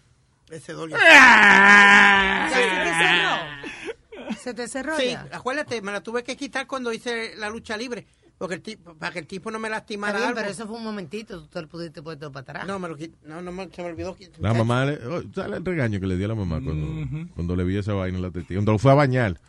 [0.49, 0.97] Ese dolió.
[0.97, 4.35] ¿Ya se te cerró?
[4.41, 5.27] ¿Se te cerró Sí, ya?
[5.31, 8.05] acuérdate, me la tuve que quitar cuando hice la lucha libre.
[8.37, 10.39] Porque el tipo, para que el tipo no me Está lastimara bien, algo.
[10.41, 12.67] pero eso fue un momentito, tú te lo pudiste puesto para atrás.
[12.67, 14.17] No, me lo no, no me, se me olvidó.
[14.39, 17.55] La mamá, le, oh, ¿sabes el regaño que le dio a la mamá cuando, cuando
[17.55, 18.57] le vi esa vaina en la tetilla?
[18.59, 19.39] Cuando lo fue a bañar.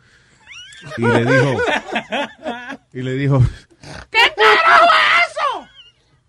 [0.97, 1.61] Y le dijo,
[2.93, 3.41] y le dijo,
[4.09, 5.67] ¿Qué carajo es eso?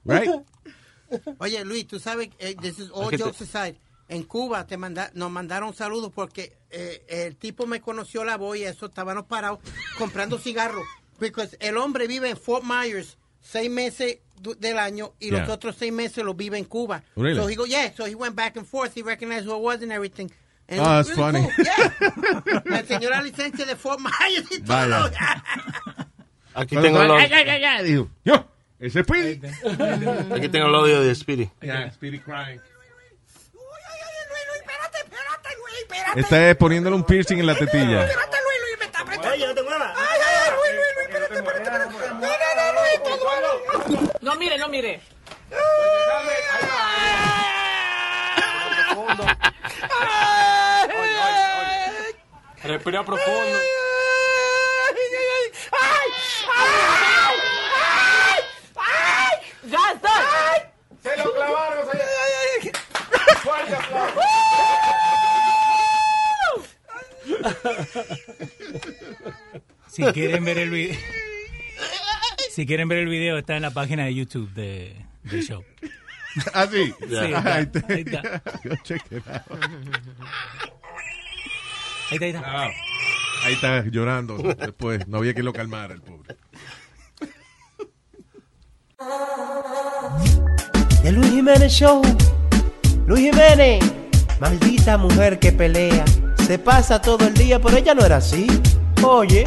[0.04, 1.34] right?
[1.38, 3.76] Oye, Luis, tú sabes, eh, this is all jokes aside.
[4.08, 8.56] En Cuba te manda, nos mandaron saludos porque eh, el tipo me conoció la voz
[8.56, 9.58] y eso estábamos parados
[9.98, 10.84] comprando cigarros.
[11.18, 14.18] Porque el hombre vive en Fort Myers seis meses
[14.58, 15.52] del año y los Yeah.
[15.54, 17.02] otros seis meses los vive en Cuba.
[17.16, 17.36] Really?
[17.36, 18.94] So he go, yeah, so he went back and forth.
[18.94, 20.30] He recognized who I was and everything.
[20.68, 21.40] And Oh, that's funny.
[21.42, 22.62] cool, yeah.
[22.64, 24.76] Me enseñó la licencia de Fort Myers y todo.
[24.76, 25.10] Vaya.
[26.54, 28.44] Aquí tengo, el, estaba, au- "Ay, ay, ay, ay", dijo, yo,
[28.78, 29.40] ese es Speedy.
[30.34, 31.50] aquí tengo el audio de Speedy.
[31.62, 32.60] Yeah, Speedy crying.
[34.56, 34.98] Espérate,
[35.98, 36.20] espérate.
[36.20, 38.04] Está es poniéndole un piercing en la tetilla.
[38.04, 39.34] Espérate, Luis, Luis, me está apretando.
[39.34, 39.96] Oye, no te muevas.
[39.96, 42.14] Ay, ay, ay, Luis, Luis, Luis, espérate, espérate, espérate.
[42.14, 44.10] No, no, no, Luis.
[44.20, 45.00] No mire, no mire.
[52.64, 53.58] Respira profundo.
[59.64, 60.70] Ya está.
[61.02, 61.86] Se lo clavaron,
[69.88, 70.96] Si quieren ver el video,
[72.50, 74.94] si quieren ver el video está en la página de YouTube de,
[75.24, 75.64] del show.
[76.52, 76.92] ¿Ah, sí?
[77.16, 77.46] Ahí está.
[77.48, 77.88] ahí está.
[77.88, 78.22] Ahí está,
[82.10, 82.70] ahí está.
[83.44, 84.36] Ahí está llorando.
[84.36, 86.36] Después, no había que lo calmara el pobre.
[91.04, 92.02] El Luis Jiménez Show.
[93.06, 93.84] Luis Jiménez.
[94.40, 96.04] Maldita mujer que pelea.
[96.48, 98.46] Se pasa todo el día, pero ella no era así.
[99.06, 99.46] Oye.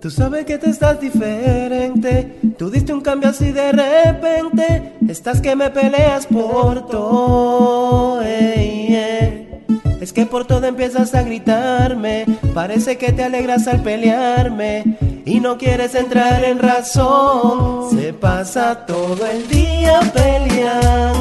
[0.00, 2.38] Tú sabes que te estás diferente.
[2.56, 4.92] Tú diste un cambio así de repente.
[5.08, 8.22] Estás que me peleas por todo.
[8.22, 12.24] Es que por todo empiezas a gritarme.
[12.54, 14.96] Parece que te alegras al pelearme.
[15.24, 17.90] Y no quieres entrar en razón.
[17.98, 21.18] Se pasa todo el día peleándome.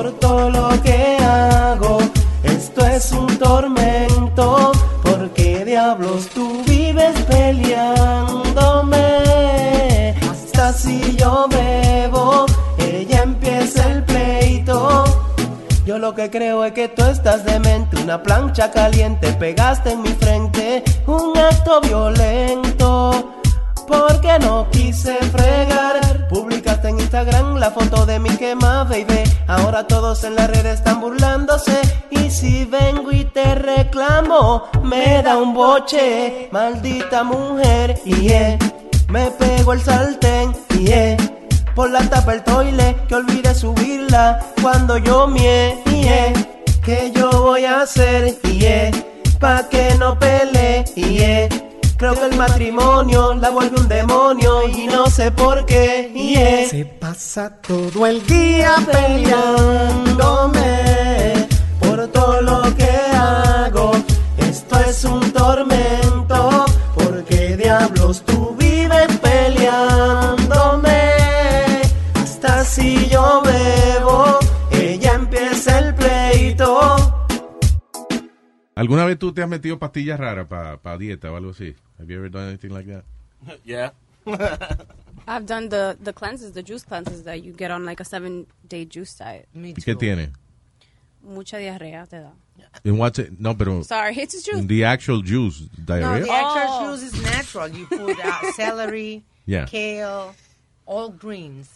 [0.00, 1.98] Por todo lo que hago.
[2.42, 4.72] Esto es un tormento.
[5.02, 9.04] ¿Por qué diablos tú vives peleándome?
[10.30, 12.46] Hasta si yo bebo,
[12.78, 15.04] ella empieza el pleito.
[15.84, 20.14] Yo lo que creo es que tú estás demente, una plancha caliente pegaste en mi
[20.14, 23.34] frente, un acto violento.
[23.86, 26.59] Porque no quise fregar, publicaste en
[27.20, 29.22] Instagram la foto de mi quema, baby.
[29.46, 31.78] Ahora todos en la red están burlándose.
[32.10, 38.00] Y si vengo y te reclamo, me da un boche, maldita mujer.
[38.06, 38.58] Y eh,
[39.08, 40.54] me pego el sartén.
[40.78, 41.16] Y eh,
[41.74, 45.78] por la tapa el toile, que olvide subirla cuando yo mie.
[45.92, 46.32] Y eh,
[46.82, 48.34] ¿qué yo voy a hacer?
[48.44, 48.90] Y eh,
[49.38, 50.84] pa' que no pelee.
[50.96, 51.69] Y eh,
[52.00, 56.10] Creo que el matrimonio la vuelve un demonio y no sé por qué.
[56.14, 61.46] Y es- Se pasa todo el día peleándome
[61.78, 62.88] por todo lo que
[78.80, 81.74] ¿Alguna vez tú te has metido pastillas raras para dieta o algo así?
[81.98, 83.04] Have you ever done anything like that?
[83.64, 83.90] Yeah.
[85.28, 88.46] I've done the, the cleanses, the juice cleanses that you get on like a seven
[88.66, 89.48] day juice diet.
[89.54, 90.30] ¿Y qué tiene?
[91.22, 92.30] Mucha diarrea te da.
[92.84, 93.38] In what's it?
[93.38, 93.82] No, pero.
[93.82, 94.64] Sorry, it's juice.
[94.66, 96.24] The actual juice, No, diarrhea.
[96.24, 97.68] the actual juice is natural.
[97.68, 99.66] You put uh, celery, Yeah.
[99.66, 100.34] kale,
[100.86, 101.68] all greens,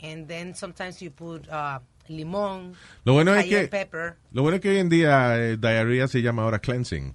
[0.00, 2.74] and then sometimes you put uh, limón,
[3.04, 4.16] Lo bueno es que pepper.
[4.32, 7.14] lo bueno es que hoy en día eh, diarrhea se llama ahora cleansing.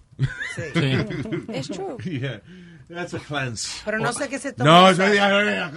[1.54, 1.98] It's true.
[2.06, 2.42] Yeah,
[2.90, 3.82] that's a cleanse.
[3.86, 4.70] Pero no sé qué se tomó.
[4.70, 5.72] No, es diarrea.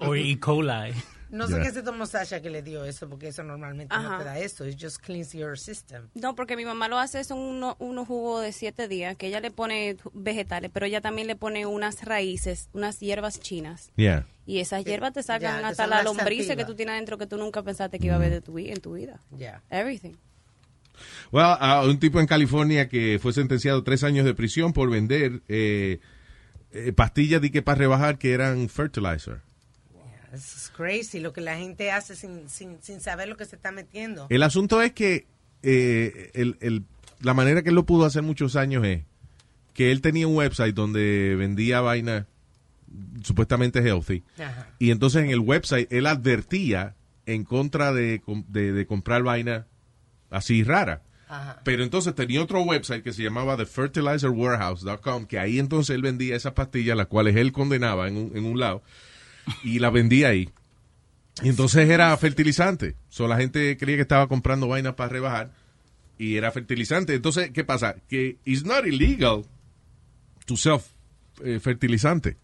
[0.00, 0.38] O E.
[0.38, 0.92] coli.
[1.30, 1.62] No sé Yeah.
[1.64, 4.66] qué se tomó Sasha que le dio eso, porque eso normalmente no te da eso.
[4.66, 6.08] It just cleans your system.
[6.14, 9.40] No, porque mi mamá lo hace, son uno- unos jugos de siete días, que ella
[9.40, 13.90] le pone vegetales, pero ella también le pone unas raíces, unas hierbas chinas.
[13.96, 14.26] Yeah.
[14.46, 16.56] Y esas hierbas te sacan que hasta la laxativas.
[16.56, 18.80] que tú tienes adentro que tú nunca pensaste que iba a haber de tu, en
[18.80, 19.20] tu vida.
[19.36, 19.62] Yeah.
[19.68, 20.14] Everything.
[21.30, 24.90] Well, a un tipo en California que fue sentenciado a tres años de prisión por
[24.90, 26.00] vender eh,
[26.72, 29.42] eh, pastillas de que para rebajar que eran fertilizer.
[30.34, 33.72] Is crazy lo que la gente hace sin, sin, sin saber lo que se está
[33.72, 34.26] metiendo.
[34.30, 35.26] El asunto es que
[35.62, 36.84] eh, el- el-
[37.20, 39.02] la manera que él lo pudo hacer muchos años es
[39.74, 42.26] que él tenía un website donde vendía vaina
[43.22, 44.22] supuestamente healthy.
[44.38, 44.68] Ajá.
[44.78, 46.94] Y entonces en el website él advertía
[47.26, 49.66] en contra de- de comprar vaina
[50.30, 51.02] así rara.
[51.28, 51.60] Ajá.
[51.64, 56.52] Pero entonces tenía otro website que se llamaba thefertilizerwarehouse.com, que ahí entonces él vendía esas
[56.52, 58.82] pastillas, las cuales él condenaba en un, en un lado,
[59.62, 60.50] y las vendía ahí.
[61.42, 62.96] Y entonces era fertilizante.
[63.08, 65.52] So, la gente creía que estaba comprando vainas para rebajar,
[66.18, 67.14] y era fertilizante.
[67.14, 67.96] Entonces, ¿qué pasa?
[68.08, 69.44] Que it's not illegal
[70.46, 70.80] to sell
[71.44, 72.36] eh, fertilizante.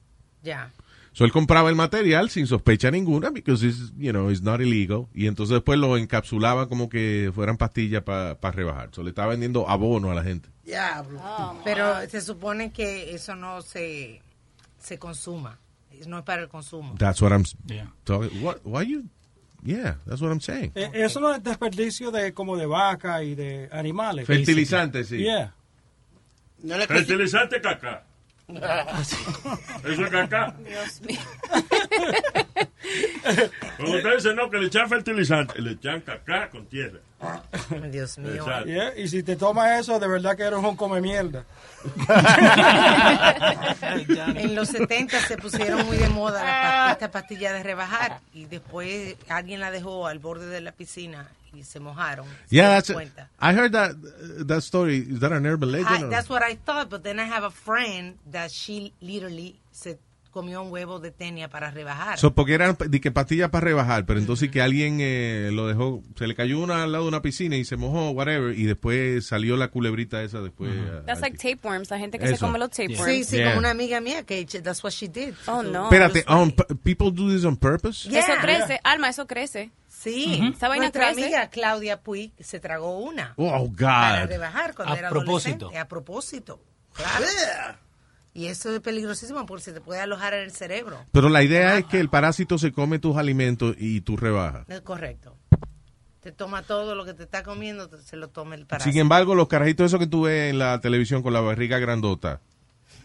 [0.42, 0.72] Ya.
[1.12, 5.06] So, él compraba el material sin sospecha ninguna, because it's, you know, it's not illegal.
[5.12, 8.90] Y entonces después lo encapsulaba como que fueran pastillas para rebajar.
[8.92, 10.48] So, le estaba vendiendo abono a la gente.
[10.64, 11.20] Diablo.
[11.64, 14.22] Pero se supone que eso no se,
[14.78, 15.58] se consuma.
[16.06, 16.94] No es para el consumo.
[16.98, 17.90] That's what I'm Yeah.
[18.04, 18.42] talking.
[18.42, 18.60] What?
[18.64, 19.04] Why you?
[19.62, 20.72] Yeah, that's what I'm saying.
[20.74, 24.26] Eh, Eso no es desperdicio de como de vaca y de animales.
[24.26, 25.18] Fertilizante, sí.
[25.18, 25.54] Yeah.
[26.86, 28.04] Fertilizante caca.
[28.48, 30.54] Eso es caca.
[30.58, 31.18] Dios mío.
[33.76, 36.98] Cuando ustedes dicen no, que le echan fertilizante, le echan caca con tierra.
[37.90, 38.44] Dios mío.
[38.66, 41.44] Yeah, Y si te tomas eso, de verdad que eres un come mierda.
[44.36, 49.16] En los 70 se pusieron muy de moda las esta pastilla de rebajar y después
[49.28, 52.26] alguien la dejó al borde de la piscina y se mojaron.
[52.48, 52.92] Se Yeah, dieron that's.
[52.92, 53.28] cuenta.
[53.40, 53.94] I heard that
[54.46, 54.98] that story.
[55.08, 56.04] Is that an urban legend?
[56.06, 59.96] I- that's what I thought, but then I have a friend that she literally se
[60.34, 62.18] comió un huevo de tenia para rebajar.
[62.18, 66.02] So, porque eran de que pastillas para rebajar, pero entonces que alguien eh, lo dejó,
[66.18, 69.24] se le cayó una al lado de una piscina y se mojó, whatever, y después
[69.26, 70.72] salió la culebrita esa después.
[70.76, 72.44] ah, That's like tapeworms, la gente que se Eso.
[72.46, 73.04] come los tapeworms.
[73.06, 73.46] Sí, sí, Yeah.
[73.50, 75.34] como una amiga mía que that's what she did.
[75.46, 75.84] Oh, no.
[75.84, 78.08] Espérate, p- people do this on purpose?
[78.08, 79.70] Eso crece, Alma, eso crece.
[79.88, 80.52] Sí, Ujú.
[80.56, 81.22] Esa vaina nuestra crece.
[81.22, 84.28] amiga Claudia Puig se tragó una Oh, para God.
[84.28, 85.66] rebajar cuando A era propósito.
[85.66, 85.78] adolescente.
[85.78, 86.60] A propósito,
[86.92, 87.24] claro.
[88.34, 90.98] Y eso es peligrosísimo porque se te puede alojar en el cerebro.
[91.12, 94.68] Pero la idea es que el parásito se come tus alimentos y tú rebajas.
[94.68, 95.36] Es correcto.
[96.20, 98.90] Te toma todo lo que te está comiendo, se lo toma el parásito.
[98.92, 102.40] Sin embargo, los carajitos esos que tú ves en la televisión con la barriga grandota,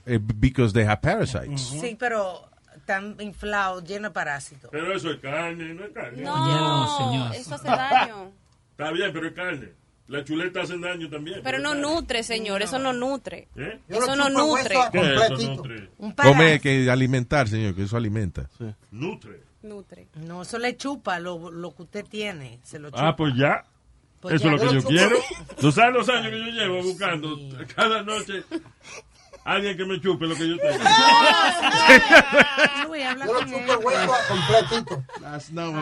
[0.07, 1.61] eh, because they have parasites.
[1.61, 2.49] Sí, pero
[2.85, 4.71] tan inflado, lleno de parásitos.
[4.71, 6.23] Pero eso es carne, no es carne.
[6.23, 7.35] No, señor.
[7.35, 8.31] eso hace daño.
[8.71, 9.78] Está bien, pero es carne.
[10.09, 11.41] Las chuletas hacen daño también.
[11.43, 13.47] Pero no nutre, señor, eso no nutre.
[13.55, 13.79] ¿Eh?
[13.87, 14.75] Eso no nutre.
[14.91, 15.89] ¿Qué es eso, nutre?
[15.99, 18.49] Un Come que alimentar, señor, que eso alimenta.
[18.91, 19.43] Nutre.
[19.61, 20.07] Nutre.
[20.15, 22.59] No, eso le chupa lo, lo que usted tiene.
[22.63, 23.09] Se lo chupa.
[23.09, 23.63] Ah, pues ya.
[24.19, 24.55] Pues Eso ya.
[24.55, 25.15] es lo que Yo quiero.
[25.61, 27.37] Tú sabes los años que yo llevo buscando
[27.75, 28.43] cada noche
[29.45, 30.83] alguien que me chupe lo que yo tengo.
[32.87, 33.69] Luis, habla Yo lo con chupo él.
[33.69, 35.03] el hueso a completito.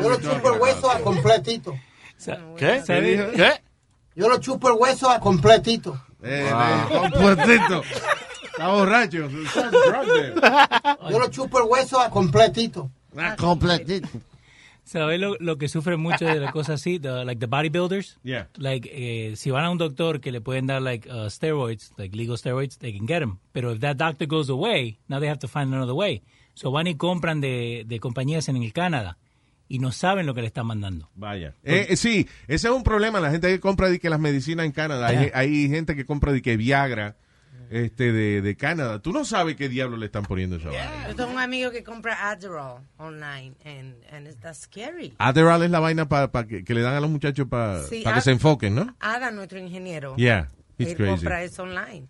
[0.01, 1.79] Yo lo chupo el hueso a completito.
[2.57, 2.83] ¿Qué?
[2.85, 3.23] ¿Qué dijo?
[3.35, 3.66] ¿Qué?
[4.17, 6.01] Yo lo chupo el hueso a completito.
[6.23, 7.83] Eh, eh, completito.
[8.45, 9.29] Está borracho.
[11.11, 12.89] Yo lo chupo el hueso a completito.
[13.15, 14.07] Ah, completito.
[14.83, 16.97] ¿Sabes lo, lo que sufre mucho de las cosas así?
[16.97, 18.17] The, like the bodybuilders.
[18.23, 18.47] Yeah.
[18.57, 22.17] Like, eh, si van a un doctor que le pueden dar like uh, steroids, like
[22.17, 23.37] legal steroids, they can get them.
[23.51, 26.23] Pero if that doctor goes away, now they have to find another way.
[26.55, 29.19] So van y compran de, de compañías en el Canadá
[29.67, 31.09] y no saben lo que le están mandando.
[31.15, 31.53] Vaya.
[31.63, 33.19] Eh, eh, sí, ese es un problema.
[33.19, 35.07] La gente que compra de que las medicinas en Canadá.
[35.07, 35.31] Hay, Yeah.
[35.33, 37.15] hay gente que compra de que Viagra
[37.69, 39.01] este, de, de Canadá.
[39.01, 41.07] Tú no sabes qué diablo le están poniendo esa vaina.
[41.09, 45.13] Yo tengo un amigo que compra Adderall online and, and that's scary.
[45.17, 48.09] Adderall es la vaina para que, que le dan a los muchachos para Sí, que
[48.09, 48.95] Ad- se enfoquen, ¿no?
[49.01, 50.15] Ada, nuestro ingeniero.
[50.15, 50.47] Yeah,
[50.77, 51.11] it's Él crazy.
[51.11, 52.07] compra eso online.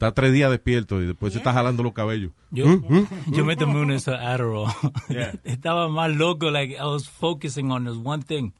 [0.00, 2.32] Está tres días despierto y después se está jalando los cabellos.
[2.50, 2.84] Yo, ¿Mm?
[2.88, 3.06] ¿Mm?
[3.34, 4.72] yo me tomé uno de esos Adderall.
[5.10, 5.34] Yeah.
[5.44, 8.52] Estaba más loco, like I was focusing on this one thing.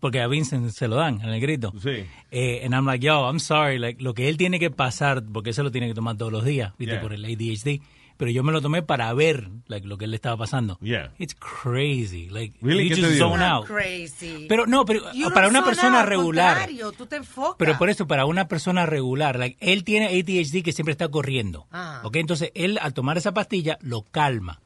[0.00, 1.74] Porque a Vincent se lo dan, al negrito.
[1.78, 2.06] Sí.
[2.30, 5.50] Eh, and I'm like, yo, I'm sorry, like, lo que él tiene que pasar, porque
[5.50, 6.94] eso lo tiene que tomar todos los días, ¿viste?
[6.94, 7.02] Yeah.
[7.02, 7.82] Por el ADHD.
[8.16, 10.78] Pero yo me lo tomé para ver, like, lo que él le estaba pasando.
[10.80, 11.12] Yeah.
[11.18, 12.28] It's crazy.
[12.28, 12.88] Like, Really?
[12.88, 13.66] you ¿Qué te just zone out.
[13.66, 14.46] Crazy.
[14.48, 16.68] Pero no, pero You para una persona out, regular.
[16.96, 17.56] tú te enfocas.
[17.58, 21.66] Pero por eso, para una persona regular, like, él tiene ADHD que siempre está corriendo.
[21.70, 22.00] Ah.
[22.04, 22.16] ¿ok?
[22.16, 24.60] Entonces, él al tomar esa pastilla, lo calma.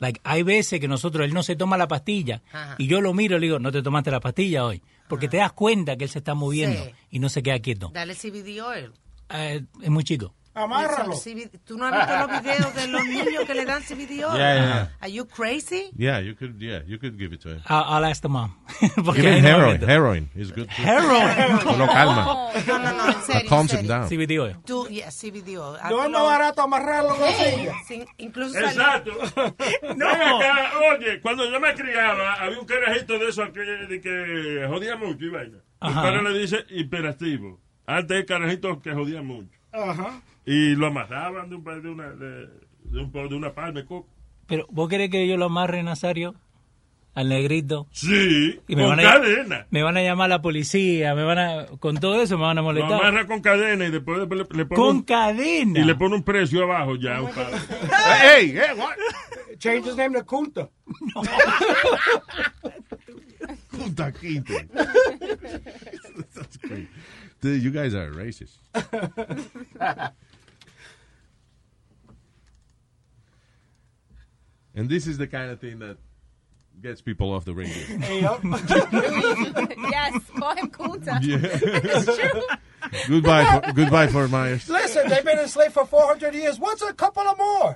[0.00, 2.76] Like, hay veces que nosotros, él no se toma la pastilla Ajá.
[2.78, 4.82] y yo lo miro y le digo, no te tomaste la pastilla hoy.
[5.08, 6.90] Porque te das cuenta que él se está moviendo Sí.
[7.10, 7.90] y no se queda quieto.
[7.94, 8.92] Dale CBD oil.
[9.30, 10.34] Eh, es muy chico.
[10.62, 11.12] Amárralo.
[11.12, 14.24] Eso, CBD ¿Tú no has visto los videos de los niños que le dan CBD
[14.24, 14.36] oil?
[14.36, 14.88] Yeah, yeah.
[15.00, 15.90] Are you crazy?
[15.96, 17.62] Yeah, you could, yeah, you could give it to him.
[17.68, 18.54] I'll, I'll ask the mom.
[18.80, 20.68] Ahí no heroin, heroin is good.
[20.68, 20.82] too.
[20.82, 21.78] Heroin.
[21.78, 22.50] Lo calma.
[22.66, 23.48] No, no, no, en serio.
[23.48, 24.08] calms him down.
[24.08, 24.56] CBD oil.
[24.66, 25.78] Tú, yeah, CBD oil.
[25.90, 27.72] No es más barato amarrarlo en la silla.
[27.86, 29.12] Sin- incluso Exacto.
[29.96, 30.08] no.
[30.08, 34.96] acá, oye, cuando yo me criaba, había un carajito de esos que, de que jodía
[34.96, 35.58] mucho y vaina.
[35.80, 36.02] Mi Ajá.
[36.02, 37.60] padre le dice hiperactivo.
[37.86, 39.56] Antes el carajito que jodía mucho.
[39.72, 40.20] Ajá.
[40.50, 42.46] Y lo amarraban de, un, de, una, de,
[42.84, 44.08] de un, po- de una palma de coco.
[44.46, 46.34] Pero, ¿vos querés que yo lo amarre, Nazario?
[47.14, 47.88] Al negrito.
[47.90, 49.66] Sí, Y me con van a- cadena.
[49.70, 52.58] Me van a llamar a la policía, me van a, con todo eso me van
[52.58, 52.92] a Lo molestar.
[53.00, 55.80] amarra con cadena y después le, le pone Con un, cadena.
[55.80, 57.20] y le pone un precio abajo ya.
[57.20, 58.94] un Hey, hey, what?
[59.58, 60.68] Change his name to Kunta.
[63.70, 64.68] Punta Quinte.
[66.34, 66.88] That's great.
[67.40, 68.58] Dude, you guys are racist.
[74.78, 75.96] And this is the kind of thing that
[76.80, 77.74] gets people off the radio.
[79.90, 81.18] yes, call him Kunta.
[81.22, 81.38] Yeah.
[82.00, 82.42] It's true.
[83.08, 84.68] goodbye, for, goodbye, Fort Myers.
[84.68, 86.58] Listen, they've been enslaved for 400 years.
[86.60, 87.74] What's a couple of more?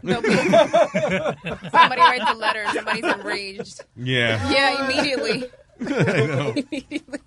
[1.71, 3.85] Somebody writes a letter somebody's enraged.
[3.97, 4.49] Yeah.
[4.51, 5.51] Yeah, immediately.
[5.81, 5.85] I
[6.27, 6.55] know.
[6.57, 7.19] Immediately.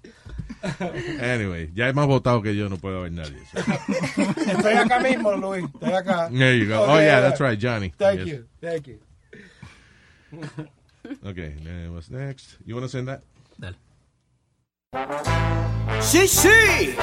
[1.19, 3.37] Anyway, ya es más votado que yo, no puedo ver nadie.
[3.53, 3.59] so.
[3.59, 5.65] Estoy acá mismo, Luis.
[5.65, 6.29] Estoy acá.
[6.31, 6.85] There you go.
[6.85, 7.93] Oh, yeah, that's right, Johnny.
[7.97, 8.27] Thank Yes.
[8.27, 8.45] you.
[8.61, 8.99] Thank you.
[11.25, 12.57] Okay, then what's next?
[12.65, 13.21] You want to send that?
[13.59, 13.75] Dale.
[16.01, 16.95] Sí, sí.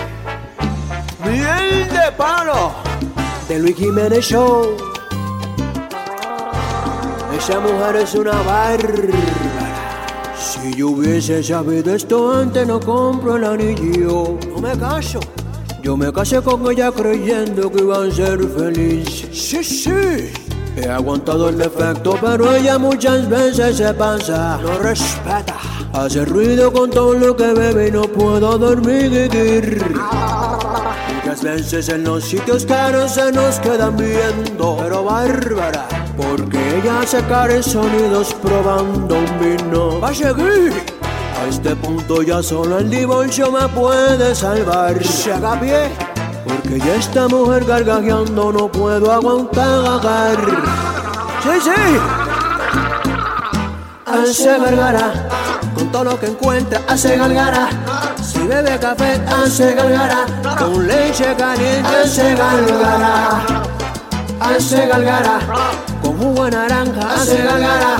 [1.24, 2.74] Miel de palo.
[3.48, 4.76] De Luis Jiménez Show.
[7.36, 10.34] Esa mujer es una bárbara.
[10.36, 14.38] Si yo hubiese sabido esto antes, no compro el anillo.
[14.48, 15.20] No me caso.
[15.82, 19.36] Yo me casé con ella creyendo que iban a ser felices.
[19.36, 20.41] Sí, sí.
[20.76, 24.58] He aguantado el defecto, pero ella muchas veces se pasa.
[24.62, 25.56] No respeta.
[25.92, 29.30] Hace ruido con todo lo que bebe y no puedo dormir.
[31.16, 34.78] Muchas veces en los sitios caros se nos quedan viendo.
[34.80, 40.00] Pero bárbara, porque ella hace caros sonidos probando un vino.
[40.00, 40.72] Va a seguir.
[41.38, 44.96] A este punto ya solo el divorcio me puede salvar.
[45.34, 46.11] Haga pie.
[46.60, 50.36] Porque ya esta mujer gargajeando no puedo aguantar.
[51.42, 51.70] Sí, sí.
[54.06, 55.12] Hace gargara.
[55.74, 57.68] Con todo lo que encuentra hace gargara.
[58.22, 60.26] Si bebe café hace gargara.
[60.58, 63.42] Con leche caliente hace gargara.
[64.40, 65.38] Hace gargara.
[66.02, 67.96] Con jugo naranja hace gargara.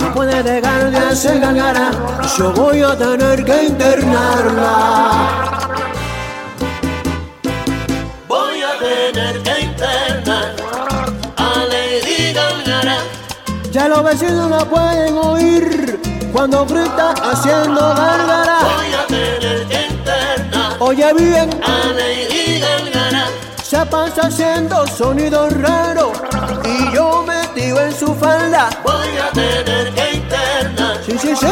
[0.00, 1.90] No puede dejar de hacer gargara.
[2.38, 5.69] Yo voy a tener que internarla.
[9.10, 10.54] Voy a tener que internar
[11.36, 12.98] a Lady Gaga.
[13.72, 16.00] Ya los vecinos la pueden oír
[16.32, 18.58] cuando grita haciendo gárgara.
[18.62, 20.76] Voy a tener que internar.
[20.78, 23.26] Oye bien, a Lady Gaga.
[23.64, 26.12] Se pasa haciendo sonidos raros
[26.64, 28.70] y yo metido en su falda.
[28.84, 31.00] Voy a tener que internar.
[31.04, 31.46] Sí, sí, sí.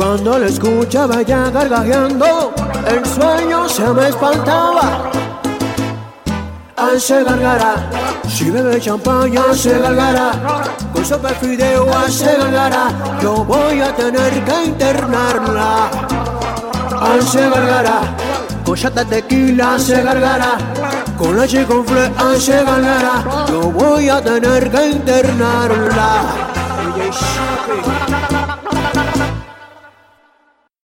[0.00, 2.54] Cuando la escuchaba ya gargajeando,
[2.88, 5.10] el sueño se me espantaba.
[6.74, 7.74] Hace gargara,
[8.26, 10.32] si bebe champaña hace gargara,
[10.94, 12.88] con sopa de fideo hace gargara,
[13.20, 15.90] yo voy a tener que internarla.
[16.98, 18.00] Hace gargara,
[18.64, 20.56] con chata tequila hace gargara,
[21.18, 26.22] con leche con fle hace gargara, yo voy a tener que internarla.